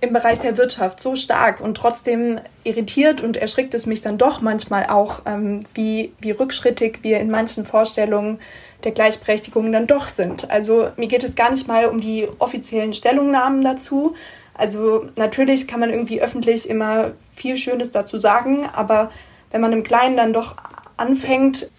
[0.00, 4.40] im Bereich der Wirtschaft so stark und trotzdem irritiert und erschrickt es mich dann doch
[4.40, 8.38] manchmal auch, ähm, wie, wie rückschrittig wir in manchen Vorstellungen
[8.84, 10.50] der Gleichberechtigung dann doch sind.
[10.50, 14.14] Also mir geht es gar nicht mal um die offiziellen Stellungnahmen dazu.
[14.54, 19.10] Also natürlich kann man irgendwie öffentlich immer viel Schönes dazu sagen, aber
[19.50, 20.56] wenn man im Kleinen dann doch
[20.96, 21.70] anfängt,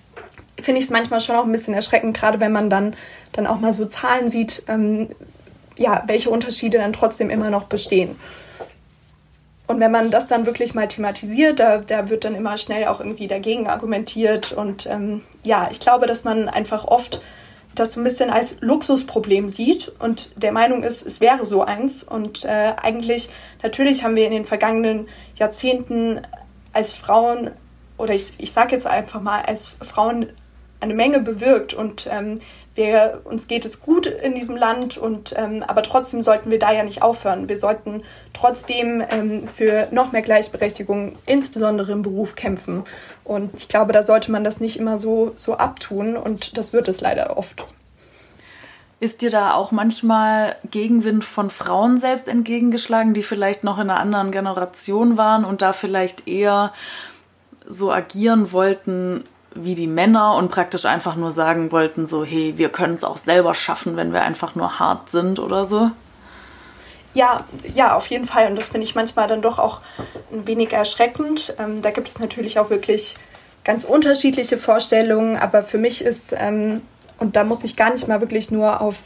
[0.59, 2.95] finde ich es manchmal schon auch ein bisschen erschreckend, gerade wenn man dann,
[3.31, 5.09] dann auch mal so Zahlen sieht, ähm,
[5.79, 8.15] ja, welche Unterschiede dann trotzdem immer noch bestehen.
[9.65, 12.99] Und wenn man das dann wirklich mal thematisiert, da, da wird dann immer schnell auch
[12.99, 14.51] irgendwie dagegen argumentiert.
[14.51, 17.21] Und ähm, ja, ich glaube, dass man einfach oft
[17.75, 22.03] das so ein bisschen als Luxusproblem sieht und der Meinung ist, es wäre so eins.
[22.03, 23.29] Und äh, eigentlich,
[23.61, 26.21] natürlich haben wir in den vergangenen Jahrzehnten
[26.73, 27.51] als Frauen,
[27.97, 30.29] oder ich, ich sage jetzt einfach mal, als Frauen
[30.79, 32.39] eine Menge bewirkt und ähm,
[32.79, 36.71] wir, uns geht es gut in diesem Land und ähm, aber trotzdem sollten wir da
[36.71, 37.49] ja nicht aufhören.
[37.49, 42.83] Wir sollten trotzdem ähm, für noch mehr Gleichberechtigung, insbesondere im Beruf, kämpfen.
[43.25, 46.87] Und ich glaube, da sollte man das nicht immer so, so abtun und das wird
[46.87, 47.65] es leider oft.
[49.01, 53.99] Ist dir da auch manchmal Gegenwind von Frauen selbst entgegengeschlagen, die vielleicht noch in einer
[53.99, 56.71] anderen Generation waren und da vielleicht eher
[57.67, 59.23] so agieren wollten,
[59.55, 63.17] wie die Männer und praktisch einfach nur sagen wollten, so, hey, wir können es auch
[63.17, 65.91] selber schaffen, wenn wir einfach nur hart sind oder so?
[67.13, 68.47] Ja, ja, auf jeden Fall.
[68.47, 69.81] Und das finde ich manchmal dann doch auch
[70.31, 71.55] ein wenig erschreckend.
[71.57, 73.17] Ähm, da gibt es natürlich auch wirklich
[73.63, 76.81] ganz unterschiedliche Vorstellungen, aber für mich ist, ähm,
[77.17, 78.97] und da muss ich gar nicht mal wirklich nur auf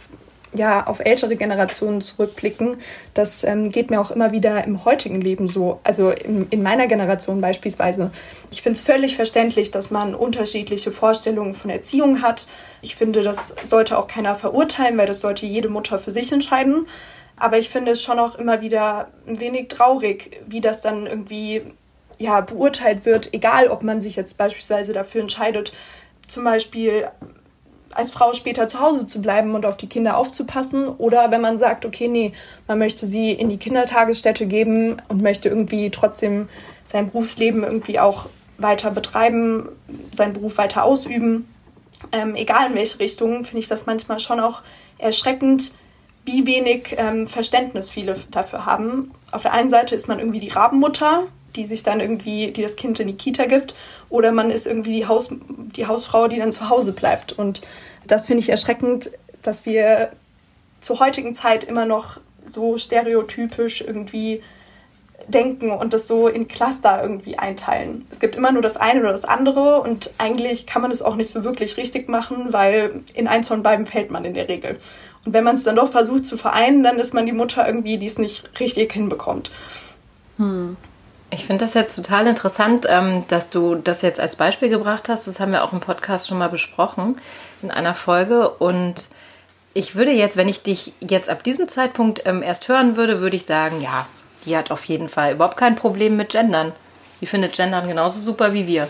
[0.55, 2.77] ja, auf ältere Generationen zurückblicken.
[3.13, 5.79] Das ähm, geht mir auch immer wieder im heutigen Leben so.
[5.83, 8.11] Also in, in meiner Generation beispielsweise.
[8.51, 12.47] Ich finde es völlig verständlich, dass man unterschiedliche Vorstellungen von Erziehung hat.
[12.81, 16.87] Ich finde, das sollte auch keiner verurteilen, weil das sollte jede Mutter für sich entscheiden.
[17.35, 21.63] Aber ich finde es schon auch immer wieder ein wenig traurig, wie das dann irgendwie
[22.19, 25.73] ja, beurteilt wird, egal ob man sich jetzt beispielsweise dafür entscheidet,
[26.27, 27.09] zum Beispiel
[27.95, 31.57] als Frau später zu Hause zu bleiben und auf die Kinder aufzupassen oder wenn man
[31.57, 32.33] sagt, okay, nee,
[32.67, 36.49] man möchte sie in die Kindertagesstätte geben und möchte irgendwie trotzdem
[36.83, 38.27] sein Berufsleben irgendwie auch
[38.57, 39.69] weiter betreiben,
[40.13, 41.47] seinen Beruf weiter ausüben.
[42.11, 44.61] Ähm, egal in welche Richtung, finde ich das manchmal schon auch
[44.97, 45.73] erschreckend,
[46.25, 49.11] wie wenig ähm, Verständnis viele dafür haben.
[49.31, 52.75] Auf der einen Seite ist man irgendwie die Rabenmutter, die sich dann irgendwie, die das
[52.75, 53.75] Kind in die Kita gibt,
[54.09, 55.29] oder man ist irgendwie die, Haus,
[55.75, 57.33] die Hausfrau, die dann zu Hause bleibt.
[57.33, 57.61] Und
[58.05, 59.11] das finde ich erschreckend,
[59.41, 60.11] dass wir
[60.81, 64.41] zur heutigen Zeit immer noch so stereotypisch irgendwie
[65.27, 68.05] denken und das so in Cluster irgendwie einteilen.
[68.11, 71.15] Es gibt immer nur das eine oder das andere und eigentlich kann man es auch
[71.15, 74.79] nicht so wirklich richtig machen, weil in eins von beiden fällt man in der Regel.
[75.25, 77.97] Und wenn man es dann doch versucht zu vereinen, dann ist man die Mutter irgendwie,
[77.97, 79.51] die es nicht richtig hinbekommt.
[80.37, 80.75] Hm.
[81.33, 85.27] Ich finde das jetzt total interessant, ähm, dass du das jetzt als Beispiel gebracht hast.
[85.27, 87.19] Das haben wir auch im Podcast schon mal besprochen
[87.63, 88.49] in einer Folge.
[88.49, 89.07] Und
[89.73, 93.35] ich würde jetzt, wenn ich dich jetzt ab diesem Zeitpunkt ähm, erst hören würde, würde
[93.35, 94.05] ich sagen, ja,
[94.45, 96.71] die hat auf jeden Fall überhaupt kein Problem mit Gendern.
[97.19, 98.87] Die findet Gendern genauso super wie wir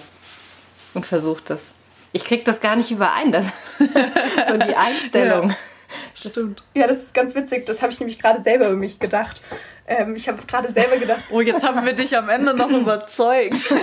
[0.93, 1.67] und versucht das.
[2.12, 3.45] Ich kriege das gar nicht überein, das
[3.79, 5.51] so die Einstellung.
[5.51, 5.56] Ja.
[6.15, 6.63] Stimmt.
[6.75, 7.65] Ja, das ist ganz witzig.
[7.65, 9.41] Das habe ich nämlich gerade selber über mich gedacht.
[9.88, 11.21] Ähm, ich habe gerade selber gedacht.
[11.29, 13.65] Oh, jetzt haben wir dich am Ende noch überzeugt.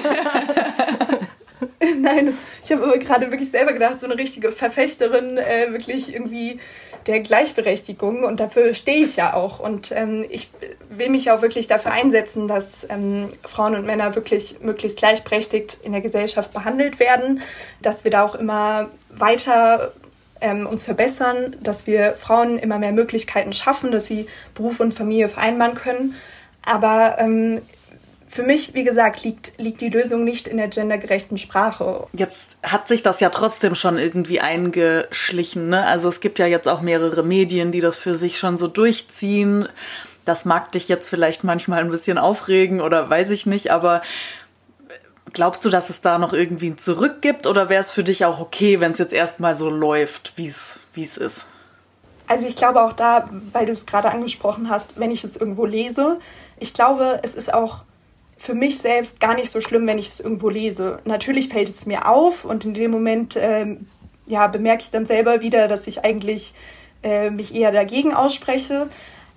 [2.00, 6.60] Nein, ich habe aber gerade wirklich selber gedacht, so eine richtige Verfechterin äh, wirklich irgendwie
[7.06, 10.50] der Gleichberechtigung und dafür stehe ich ja auch und ähm, ich
[10.90, 15.92] will mich auch wirklich dafür einsetzen, dass ähm, Frauen und Männer wirklich möglichst gleichberechtigt in
[15.92, 17.40] der Gesellschaft behandelt werden,
[17.80, 19.92] dass wir da auch immer weiter
[20.40, 25.28] ähm, uns verbessern, dass wir Frauen immer mehr Möglichkeiten schaffen, dass sie Beruf und Familie
[25.28, 26.14] vereinbaren können.
[26.64, 27.60] Aber ähm,
[28.26, 32.06] für mich, wie gesagt, liegt, liegt die Lösung nicht in der gendergerechten Sprache.
[32.12, 35.68] Jetzt hat sich das ja trotzdem schon irgendwie eingeschlichen.
[35.68, 35.84] Ne?
[35.84, 39.68] Also es gibt ja jetzt auch mehrere Medien, die das für sich schon so durchziehen.
[40.24, 44.00] Das mag dich jetzt vielleicht manchmal ein bisschen aufregen oder weiß ich nicht, aber
[45.32, 48.24] Glaubst du, dass es da noch irgendwie ein Zurück gibt oder wäre es für dich
[48.24, 51.46] auch okay, wenn es jetzt erstmal so läuft, wie es ist?
[52.26, 55.66] Also ich glaube auch da, weil du es gerade angesprochen hast, wenn ich es irgendwo
[55.66, 56.20] lese,
[56.60, 57.82] ich glaube, es ist auch
[58.36, 61.00] für mich selbst gar nicht so schlimm, wenn ich es irgendwo lese.
[61.04, 63.88] Natürlich fällt es mir auf und in dem Moment ähm,
[64.26, 66.54] ja, bemerke ich dann selber wieder, dass ich eigentlich
[67.02, 68.88] äh, mich eher dagegen ausspreche.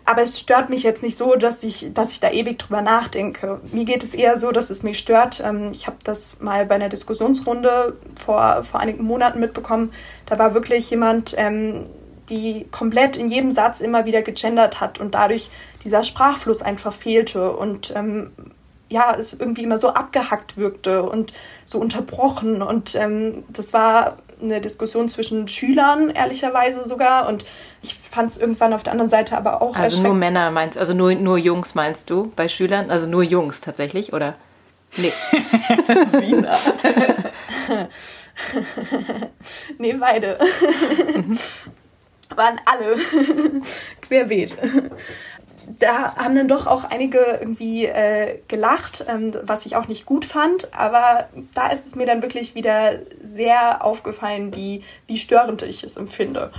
[0.06, 3.62] Aber es stört mich jetzt nicht so, dass ich, dass ich da ewig drüber nachdenke.
[3.72, 5.42] Mir geht es eher so, dass es mich stört.
[5.44, 9.94] Ähm, ich habe das mal bei einer Diskussionsrunde vor, vor einigen Monaten mitbekommen.
[10.26, 11.86] Da war wirklich jemand, ähm,
[12.30, 15.50] die komplett in jedem Satz immer wieder gegendert hat und dadurch
[15.84, 18.32] dieser Sprachfluss einfach fehlte und ähm,
[18.90, 21.34] ja, es irgendwie immer so abgehackt wirkte und
[21.66, 22.62] so unterbrochen.
[22.62, 27.28] Und ähm, das war eine Diskussion zwischen Schülern, ehrlicherweise sogar.
[27.28, 27.46] Und
[27.82, 29.76] ich fand es irgendwann auf der anderen Seite aber auch.
[29.76, 32.92] Also nur Männer meinst also nur, nur Jungs meinst du bei Schülern?
[32.92, 34.36] Also nur Jungs tatsächlich, oder?
[34.98, 35.14] Nee.
[36.12, 36.58] Sina.
[39.78, 40.38] nee, beide.
[42.36, 42.96] Waren alle
[44.02, 44.56] querbeet
[45.80, 50.26] da haben dann doch auch einige irgendwie äh, gelacht, ähm, was ich auch nicht gut
[50.26, 50.74] fand.
[50.74, 55.98] Aber da ist es mir dann wirklich wieder sehr aufgefallen, wie, wie störend ich es
[55.98, 56.52] empfinde.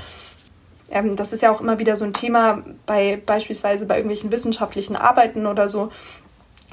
[0.90, 4.96] Ähm, das ist ja auch immer wieder so ein Thema bei beispielsweise bei irgendwelchen wissenschaftlichen
[4.96, 5.90] Arbeiten oder so.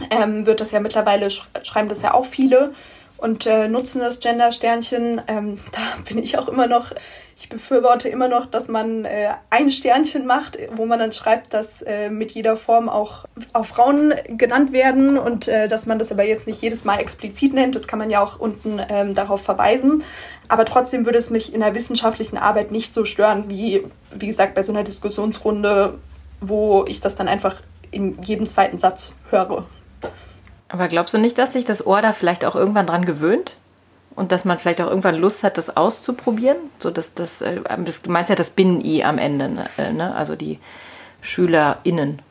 [0.10, 2.74] Ähm, wird das ja mittlerweile, schreiben das ja auch viele
[3.18, 5.22] und äh, nutzen das Gender-Sternchen.
[5.28, 6.92] Ähm, da bin ich auch immer noch,
[7.42, 11.82] ich befürworte immer noch, dass man äh, ein Sternchen macht, wo man dann schreibt, dass
[11.82, 16.24] äh, mit jeder Form auch, auch Frauen genannt werden und äh, dass man das aber
[16.24, 17.76] jetzt nicht jedes Mal explizit nennt.
[17.76, 20.04] Das kann man ja auch unten ähm, darauf verweisen.
[20.50, 24.54] Aber trotzdem würde es mich in der wissenschaftlichen Arbeit nicht so stören, wie, wie gesagt,
[24.54, 25.98] bei so einer Diskussionsrunde,
[26.42, 27.56] wo ich das dann einfach
[27.90, 29.66] in jedem zweiten Satz höre.
[30.70, 33.54] Aber glaubst du nicht, dass sich das Ohr da vielleicht auch irgendwann dran gewöhnt?
[34.16, 36.58] Und dass man vielleicht auch irgendwann Lust hat, das auszuprobieren?
[36.80, 39.66] So dass das, äh, das du meinst ja das Binnen-I am Ende, ne?
[39.78, 40.14] Äh, ne?
[40.16, 40.60] Also die
[41.22, 42.22] SchülerInnen.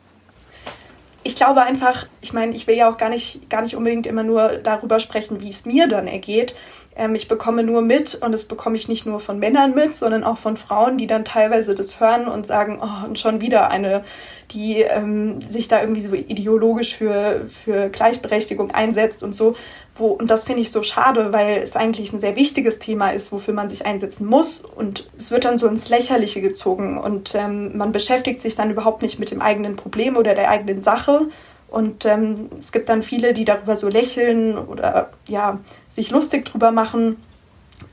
[1.23, 4.23] Ich glaube einfach, ich meine, ich will ja auch gar nicht, gar nicht unbedingt immer
[4.23, 6.55] nur darüber sprechen, wie es mir dann ergeht,
[7.01, 10.23] ähm, ich bekomme nur mit und das bekomme ich nicht nur von Männern mit, sondern
[10.23, 14.03] auch von Frauen, die dann teilweise das hören und sagen, oh, und schon wieder eine,
[14.51, 19.55] die ähm, sich da irgendwie so ideologisch für, für Gleichberechtigung einsetzt und so.
[19.95, 23.31] Wo, und das finde ich so schade, weil es eigentlich ein sehr wichtiges Thema ist,
[23.31, 24.61] wofür man sich einsetzen muss.
[24.75, 29.01] Und es wird dann so ins Lächerliche gezogen und ähm, man beschäftigt sich dann überhaupt
[29.01, 31.27] nicht mit dem eigenen Problem oder der eigenen Sache.
[31.71, 36.71] Und ähm, es gibt dann viele, die darüber so lächeln oder ja, sich lustig drüber
[36.71, 37.15] machen.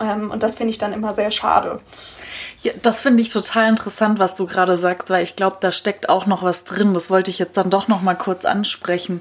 [0.00, 1.80] Ähm, und das finde ich dann immer sehr schade.
[2.62, 6.08] Ja, das finde ich total interessant, was du gerade sagst, weil ich glaube, da steckt
[6.08, 6.92] auch noch was drin.
[6.92, 9.20] Das wollte ich jetzt dann doch noch mal kurz ansprechen.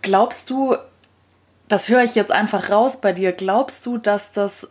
[0.00, 0.74] Glaubst du,
[1.68, 4.68] das höre ich jetzt einfach raus bei dir, glaubst du, dass das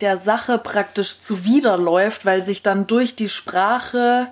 [0.00, 4.26] der Sache praktisch zuwiderläuft, weil sich dann durch die Sprache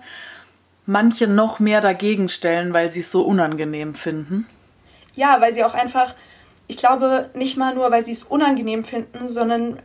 [0.87, 4.47] manche noch mehr dagegen stellen, weil sie es so unangenehm finden?
[5.15, 6.15] Ja, weil sie auch einfach
[6.69, 9.79] ich glaube nicht mal nur, weil sie es unangenehm finden, sondern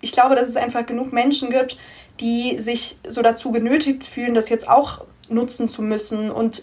[0.00, 1.76] ich glaube, dass es einfach genug Menschen gibt,
[2.20, 6.30] die sich so dazu genötigt fühlen, das jetzt auch nutzen zu müssen.
[6.30, 6.62] Und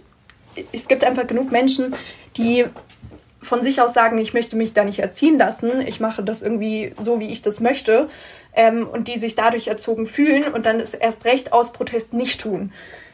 [0.71, 1.93] es gibt einfach genug Menschen,
[2.37, 2.65] die
[3.45, 6.93] von sich aus sagen, ich möchte mich da nicht erziehen lassen, ich mache das irgendwie
[6.97, 8.09] so, wie ich das möchte,
[8.53, 12.41] ähm, und die sich dadurch erzogen fühlen und dann es erst recht aus Protest nicht
[12.41, 12.73] tun.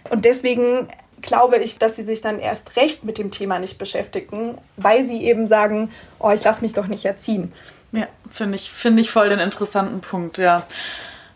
[0.10, 0.88] Und deswegen
[1.22, 5.24] glaube ich, dass sie sich dann erst recht mit dem Thema nicht beschäftigen, weil sie
[5.24, 7.52] eben sagen, oh, ich lasse mich doch nicht erziehen.
[7.91, 10.65] Ja, finde ich, finde ich voll den interessanten Punkt, ja.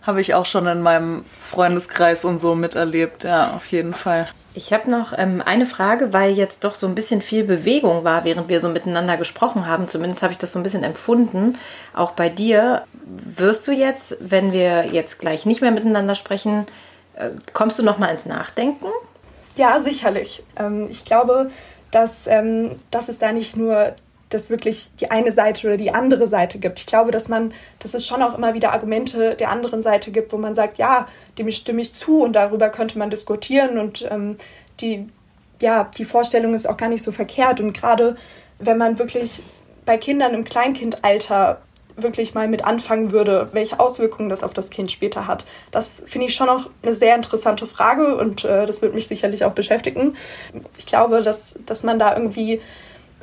[0.06, 4.28] Habe ich auch schon in meinem Freundeskreis und so miterlebt, ja, auf jeden Fall.
[4.54, 8.24] Ich habe noch ähm, eine Frage, weil jetzt doch so ein bisschen viel Bewegung war,
[8.24, 9.90] während wir so miteinander gesprochen haben.
[9.90, 11.58] Zumindest habe ich das so ein bisschen empfunden.
[11.94, 12.84] Auch bei dir.
[13.04, 16.68] Wirst du jetzt, wenn wir jetzt gleich nicht mehr miteinander sprechen,
[17.16, 18.88] äh, kommst du noch mal ins Nachdenken?
[19.58, 20.44] Ja, sicherlich.
[20.56, 21.52] Ähm, ich glaube,
[21.92, 23.96] dass, ähm, dass es da nicht nur
[24.30, 26.80] dass wirklich die eine Seite oder die andere Seite gibt.
[26.80, 30.34] Ich glaube, dass man, dass es schon auch immer wieder Argumente der anderen Seite gibt,
[30.34, 31.08] wo man sagt, ja,
[31.38, 34.38] dem stimme ich zu und darüber könnte man diskutieren und ähm,
[34.82, 35.08] die,
[35.62, 37.60] ja, die Vorstellung ist auch gar nicht so verkehrt.
[37.60, 38.16] Und gerade
[38.60, 39.44] wenn man wirklich
[39.86, 41.62] bei Kindern im Kleinkindalter
[41.98, 45.46] wirklich mal mit anfangen würde, welche Auswirkungen das auf das Kind später hat.
[45.72, 49.46] Das finde ich schon auch eine sehr interessante Frage und äh, das wird mich sicherlich
[49.46, 50.14] auch beschäftigen.
[50.78, 52.60] Ich glaube, dass, dass man da irgendwie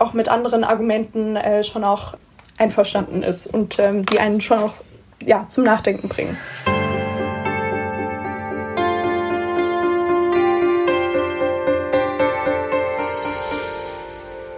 [0.03, 2.15] auch mit anderen Argumenten äh, schon auch
[2.59, 4.75] einverstanden ist und ähm, die einen schon auch
[5.25, 6.37] ja, zum Nachdenken bringen.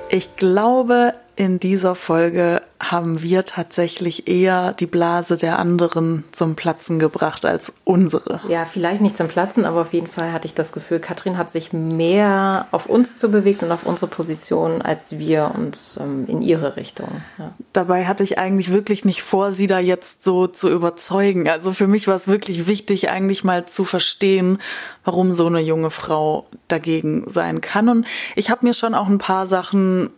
[0.09, 6.99] Ich glaube, in dieser Folge haben wir tatsächlich eher die Blase der anderen zum Platzen
[6.99, 8.41] gebracht als unsere.
[8.49, 11.51] Ja, vielleicht nicht zum Platzen, aber auf jeden Fall hatte ich das Gefühl, Katrin hat
[11.51, 16.43] sich mehr auf uns zu bewegt und auf unsere Position, als wir uns ähm, in
[16.43, 17.09] ihre Richtung.
[17.39, 17.53] Ja.
[17.73, 21.49] Dabei hatte ich eigentlich wirklich nicht vor, sie da jetzt so zu überzeugen.
[21.49, 24.59] Also für mich war es wirklich wichtig, eigentlich mal zu verstehen,
[25.05, 27.89] warum so eine junge Frau dagegen sein kann.
[27.89, 28.07] Und
[28.37, 30.11] ich habe mir schon auch ein paar Sachen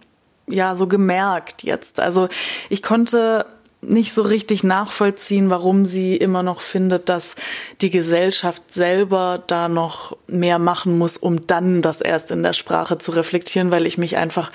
[0.48, 2.00] ja so gemerkt jetzt.
[2.00, 2.28] Also
[2.68, 3.46] ich konnte
[3.82, 7.36] nicht so richtig nachvollziehen, warum sie immer noch findet, dass
[7.80, 12.98] die Gesellschaft selber da noch mehr machen muss, um dann das erst in der Sprache
[12.98, 14.50] zu reflektieren, weil ich mich einfach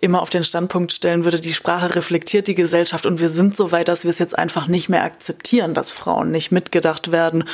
[0.00, 3.70] immer auf den Standpunkt stellen würde, die Sprache reflektiert die Gesellschaft und wir sind so
[3.70, 7.44] weit, dass wir es jetzt einfach nicht mehr akzeptieren, dass Frauen nicht mitgedacht werden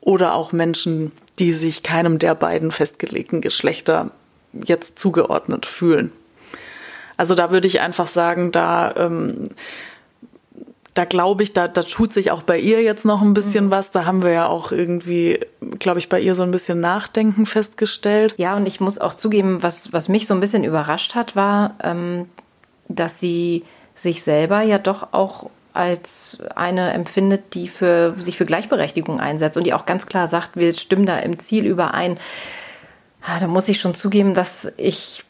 [0.00, 4.10] oder auch Menschen, die sich keinem der beiden festgelegten Geschlechter
[4.52, 6.10] jetzt zugeordnet fühlen.
[7.18, 9.50] Also da würde ich einfach sagen, da, ähm,
[10.94, 13.70] da glaube ich, da, da tut sich auch bei ihr jetzt noch ein bisschen mhm.
[13.70, 13.90] was.
[13.90, 15.40] Da haben wir ja auch irgendwie,
[15.78, 18.34] glaube ich, bei ihr so ein bisschen Nachdenken festgestellt.
[18.38, 21.74] Ja, und ich muss auch zugeben, was, was mich so ein bisschen überrascht hat, war,
[21.82, 22.26] ähm,
[22.88, 23.64] dass sie
[23.94, 29.64] sich selber ja doch auch als eine empfindet, die für, sich für Gleichberechtigung einsetzt und
[29.64, 32.18] die auch ganz klar sagt, wir stimmen da im Ziel überein.
[33.22, 35.24] Ah, da muss ich schon zugeben, dass ich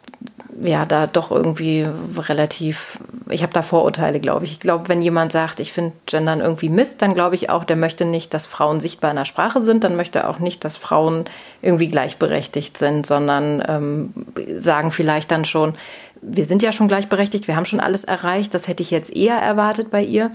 [0.61, 1.87] ja da doch irgendwie
[2.17, 4.53] relativ, ich habe da Vorurteile, glaube ich.
[4.53, 7.77] Ich glaube, wenn jemand sagt, ich finde Gendern irgendwie Mist, dann glaube ich auch, der
[7.77, 10.77] möchte nicht, dass Frauen sichtbar in der Sprache sind, dann möchte er auch nicht, dass
[10.77, 11.25] Frauen
[11.63, 14.15] irgendwie gleichberechtigt sind, sondern ähm,
[14.59, 15.75] sagen vielleicht dann schon,
[16.21, 19.37] wir sind ja schon gleichberechtigt, wir haben schon alles erreicht, das hätte ich jetzt eher
[19.37, 20.31] erwartet bei ihr.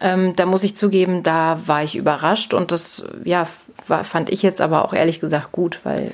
[0.00, 3.46] Ähm, da muss ich zugeben, da war ich überrascht und das ja,
[3.86, 6.12] fand ich jetzt aber auch ehrlich gesagt gut, weil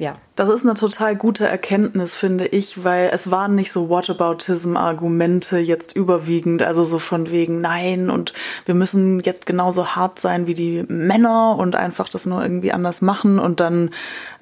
[0.00, 0.14] ja.
[0.34, 5.94] Das ist eine total gute Erkenntnis, finde ich, weil es waren nicht so Whataboutism-Argumente jetzt
[5.94, 8.32] überwiegend, also so von wegen nein und
[8.64, 13.02] wir müssen jetzt genauso hart sein wie die Männer und einfach das nur irgendwie anders
[13.02, 13.90] machen und dann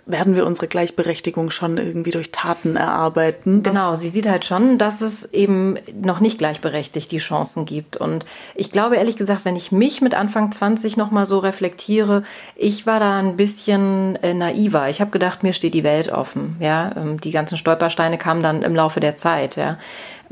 [0.08, 3.62] werden wir unsere Gleichberechtigung schon irgendwie durch Taten erarbeiten.
[3.62, 7.98] genau, sie sieht halt schon, dass es eben noch nicht gleichberechtigt die Chancen gibt.
[7.98, 12.24] Und ich glaube ehrlich gesagt, wenn ich mich mit Anfang 20 nochmal so reflektiere,
[12.56, 14.88] ich war da ein bisschen äh, naiver.
[14.88, 16.56] Ich habe gedacht, mir steht die Welt offen.
[16.58, 19.56] Ja, ähm, die ganzen Stolpersteine kamen dann im Laufe der Zeit.
[19.56, 19.78] Ja,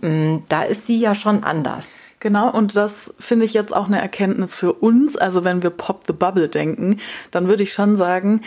[0.02, 1.96] ähm, da ist sie ja schon anders.
[2.18, 5.16] Genau, und das finde ich jetzt auch eine Erkenntnis für uns.
[5.16, 6.98] Also wenn wir Pop the Bubble denken,
[7.30, 8.40] dann würde ich schon sagen,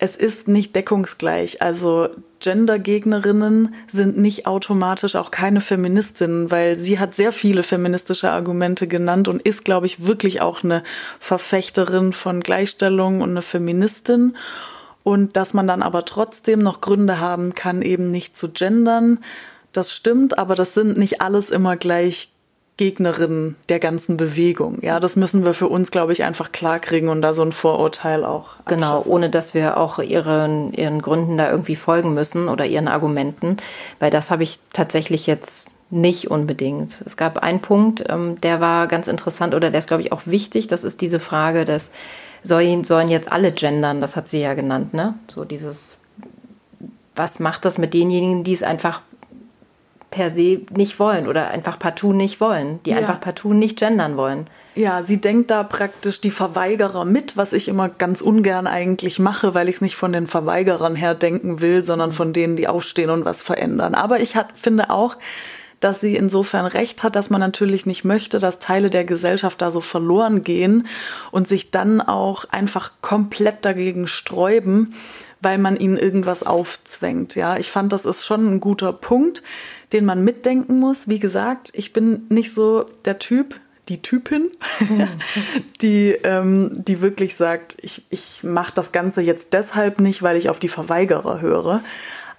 [0.00, 1.60] es ist nicht deckungsgleich.
[1.60, 2.08] Also
[2.40, 9.28] Gendergegnerinnen sind nicht automatisch auch keine Feministinnen, weil sie hat sehr viele feministische Argumente genannt
[9.28, 10.82] und ist, glaube ich, wirklich auch eine
[11.20, 14.36] Verfechterin von Gleichstellung und eine Feministin.
[15.02, 19.18] Und dass man dann aber trotzdem noch Gründe haben kann, eben nicht zu gendern,
[19.72, 22.29] das stimmt, aber das sind nicht alles immer gleich
[22.80, 24.78] Gegnerin der ganzen Bewegung.
[24.80, 28.24] Ja, das müssen wir für uns, glaube ich, einfach klarkriegen und da so ein Vorurteil
[28.24, 28.56] auch.
[28.64, 33.58] Genau, ohne dass wir auch ihren, ihren Gründen da irgendwie folgen müssen oder ihren Argumenten,
[33.98, 37.02] weil das habe ich tatsächlich jetzt nicht unbedingt.
[37.04, 40.22] Es gab einen Punkt, ähm, der war ganz interessant oder der ist, glaube ich, auch
[40.24, 40.66] wichtig.
[40.66, 41.92] Das ist diese Frage des,
[42.42, 44.00] sollen, sollen jetzt alle gendern?
[44.00, 45.16] Das hat sie ja genannt, ne?
[45.28, 45.98] So dieses,
[47.14, 49.02] was macht das mit denjenigen, die es einfach
[50.10, 52.98] per se nicht wollen oder einfach partout nicht wollen, die ja.
[52.98, 54.48] einfach partout nicht gendern wollen.
[54.74, 59.54] Ja, sie denkt da praktisch die Verweigerer mit, was ich immer ganz ungern eigentlich mache,
[59.54, 63.10] weil ich es nicht von den Verweigerern her denken will, sondern von denen, die aufstehen
[63.10, 63.94] und was verändern.
[63.94, 65.16] Aber ich hat, finde auch,
[65.80, 69.70] dass sie insofern recht hat, dass man natürlich nicht möchte, dass Teile der Gesellschaft da
[69.70, 70.86] so verloren gehen
[71.30, 74.94] und sich dann auch einfach komplett dagegen sträuben,
[75.40, 77.34] weil man ihnen irgendwas aufzwängt.
[77.34, 79.42] Ja, ich fand, das ist schon ein guter Punkt
[79.92, 81.08] den man mitdenken muss.
[81.08, 84.46] Wie gesagt, ich bin nicht so der Typ, die Typin,
[85.82, 90.48] die, ähm, die wirklich sagt, ich, ich mache das Ganze jetzt deshalb nicht, weil ich
[90.48, 91.82] auf die Verweigerer höre.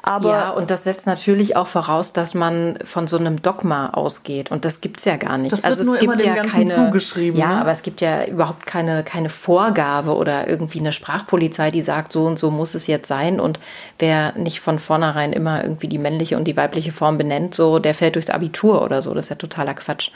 [0.04, 4.50] Aber ja, und das setzt natürlich auch voraus, dass man von so einem Dogma ausgeht.
[4.50, 5.52] Und das gibt's ja gar nicht.
[5.52, 7.40] Das wird also nur es gibt immer ja Ganzen keine, zugeschrieben.
[7.40, 7.62] Ja, ne?
[7.62, 12.26] aber es gibt ja überhaupt keine, keine Vorgabe oder irgendwie eine Sprachpolizei, die sagt, so
[12.26, 13.40] und so muss es jetzt sein.
[13.40, 13.60] Und
[14.00, 17.94] wer nicht von vornherein immer irgendwie die männliche und die weibliche Form benennt, so, der
[17.94, 19.14] fällt durchs Abitur oder so.
[19.14, 20.10] Das ist ja totaler Quatsch.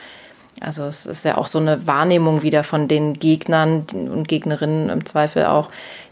[0.61, 5.05] Also es ist ja auch so eine Wahrnehmung wieder von den Gegnern und Gegnerinnen im
[5.05, 5.69] Zweifel auch,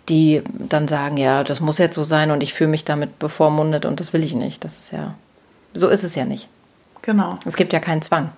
[0.10, 3.86] die dann sagen, ja, das muss jetzt so sein und ich fühle mich damit bevormundet
[3.86, 4.64] und das will ich nicht.
[4.64, 5.16] Das ist ja,
[5.74, 6.48] so ist es ja nicht.
[7.02, 7.40] Genau.
[7.46, 8.32] Es gibt ja keinen Zwang.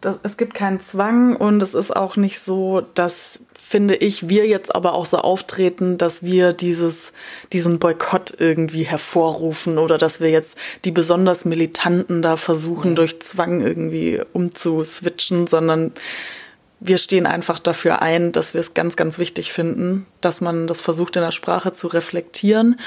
[0.00, 4.46] das, es gibt keinen Zwang und es ist auch nicht so, dass finde ich, wir
[4.46, 7.14] jetzt aber auch so auftreten, dass wir dieses,
[7.54, 12.96] diesen Boykott irgendwie hervorrufen oder dass wir jetzt die besonders Militanten da versuchen, ja.
[12.96, 15.92] durch Zwang irgendwie umzuswitchen, sondern
[16.84, 20.80] wir stehen einfach dafür ein, dass wir es ganz, ganz wichtig finden, dass man das
[20.80, 22.78] versucht in der Sprache zu reflektieren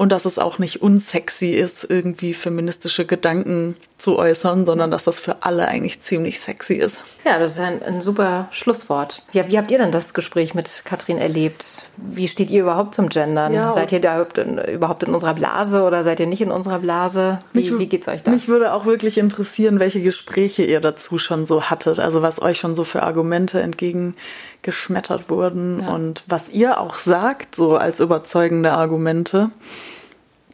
[0.00, 5.20] und dass es auch nicht unsexy ist, irgendwie feministische Gedanken zu äußern, sondern dass das
[5.20, 7.02] für alle eigentlich ziemlich sexy ist.
[7.22, 9.22] Ja, das ist ein, ein super Schlusswort.
[9.32, 11.84] Ja, wie habt ihr denn das Gespräch mit Katrin erlebt?
[11.98, 13.52] Wie steht ihr überhaupt zum Gendern?
[13.52, 16.50] Ja, seid ihr da überhaupt in, überhaupt in, unserer Blase oder seid ihr nicht in
[16.50, 17.38] unserer Blase?
[17.52, 18.30] Wie, mich, wie geht's euch da?
[18.30, 22.58] Mich würde auch wirklich interessieren, welche Gespräche ihr dazu schon so hattet, also was euch
[22.58, 25.94] schon so für Argumente entgegengeschmettert wurden ja.
[25.94, 29.50] und was ihr auch sagt, so als überzeugende Argumente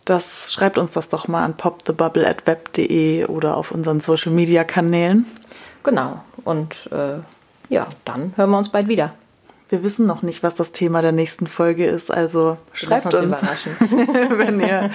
[0.07, 5.27] das schreibt uns das doch mal an popthebubble@web.de oder auf unseren Social Media Kanälen.
[5.83, 6.23] Genau.
[6.45, 7.19] Und äh,
[7.69, 9.13] ja, dann hören wir uns bald wieder.
[9.69, 13.43] Wir wissen noch nicht, was das Thema der nächsten Folge ist, also schreibt uns, uns
[14.31, 14.93] wenn, ihr,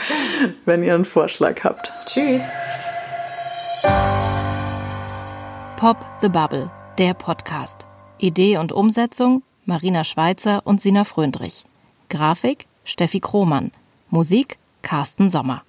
[0.64, 1.92] wenn ihr einen Vorschlag habt.
[2.06, 2.48] Tschüss.
[5.76, 7.86] Pop the Bubble, der Podcast.
[8.18, 11.66] Idee und Umsetzung Marina Schweizer und Sina Fröndrich.
[12.10, 13.72] Grafik Steffi Krohmann.
[14.10, 15.64] Musik Carsten Sommer.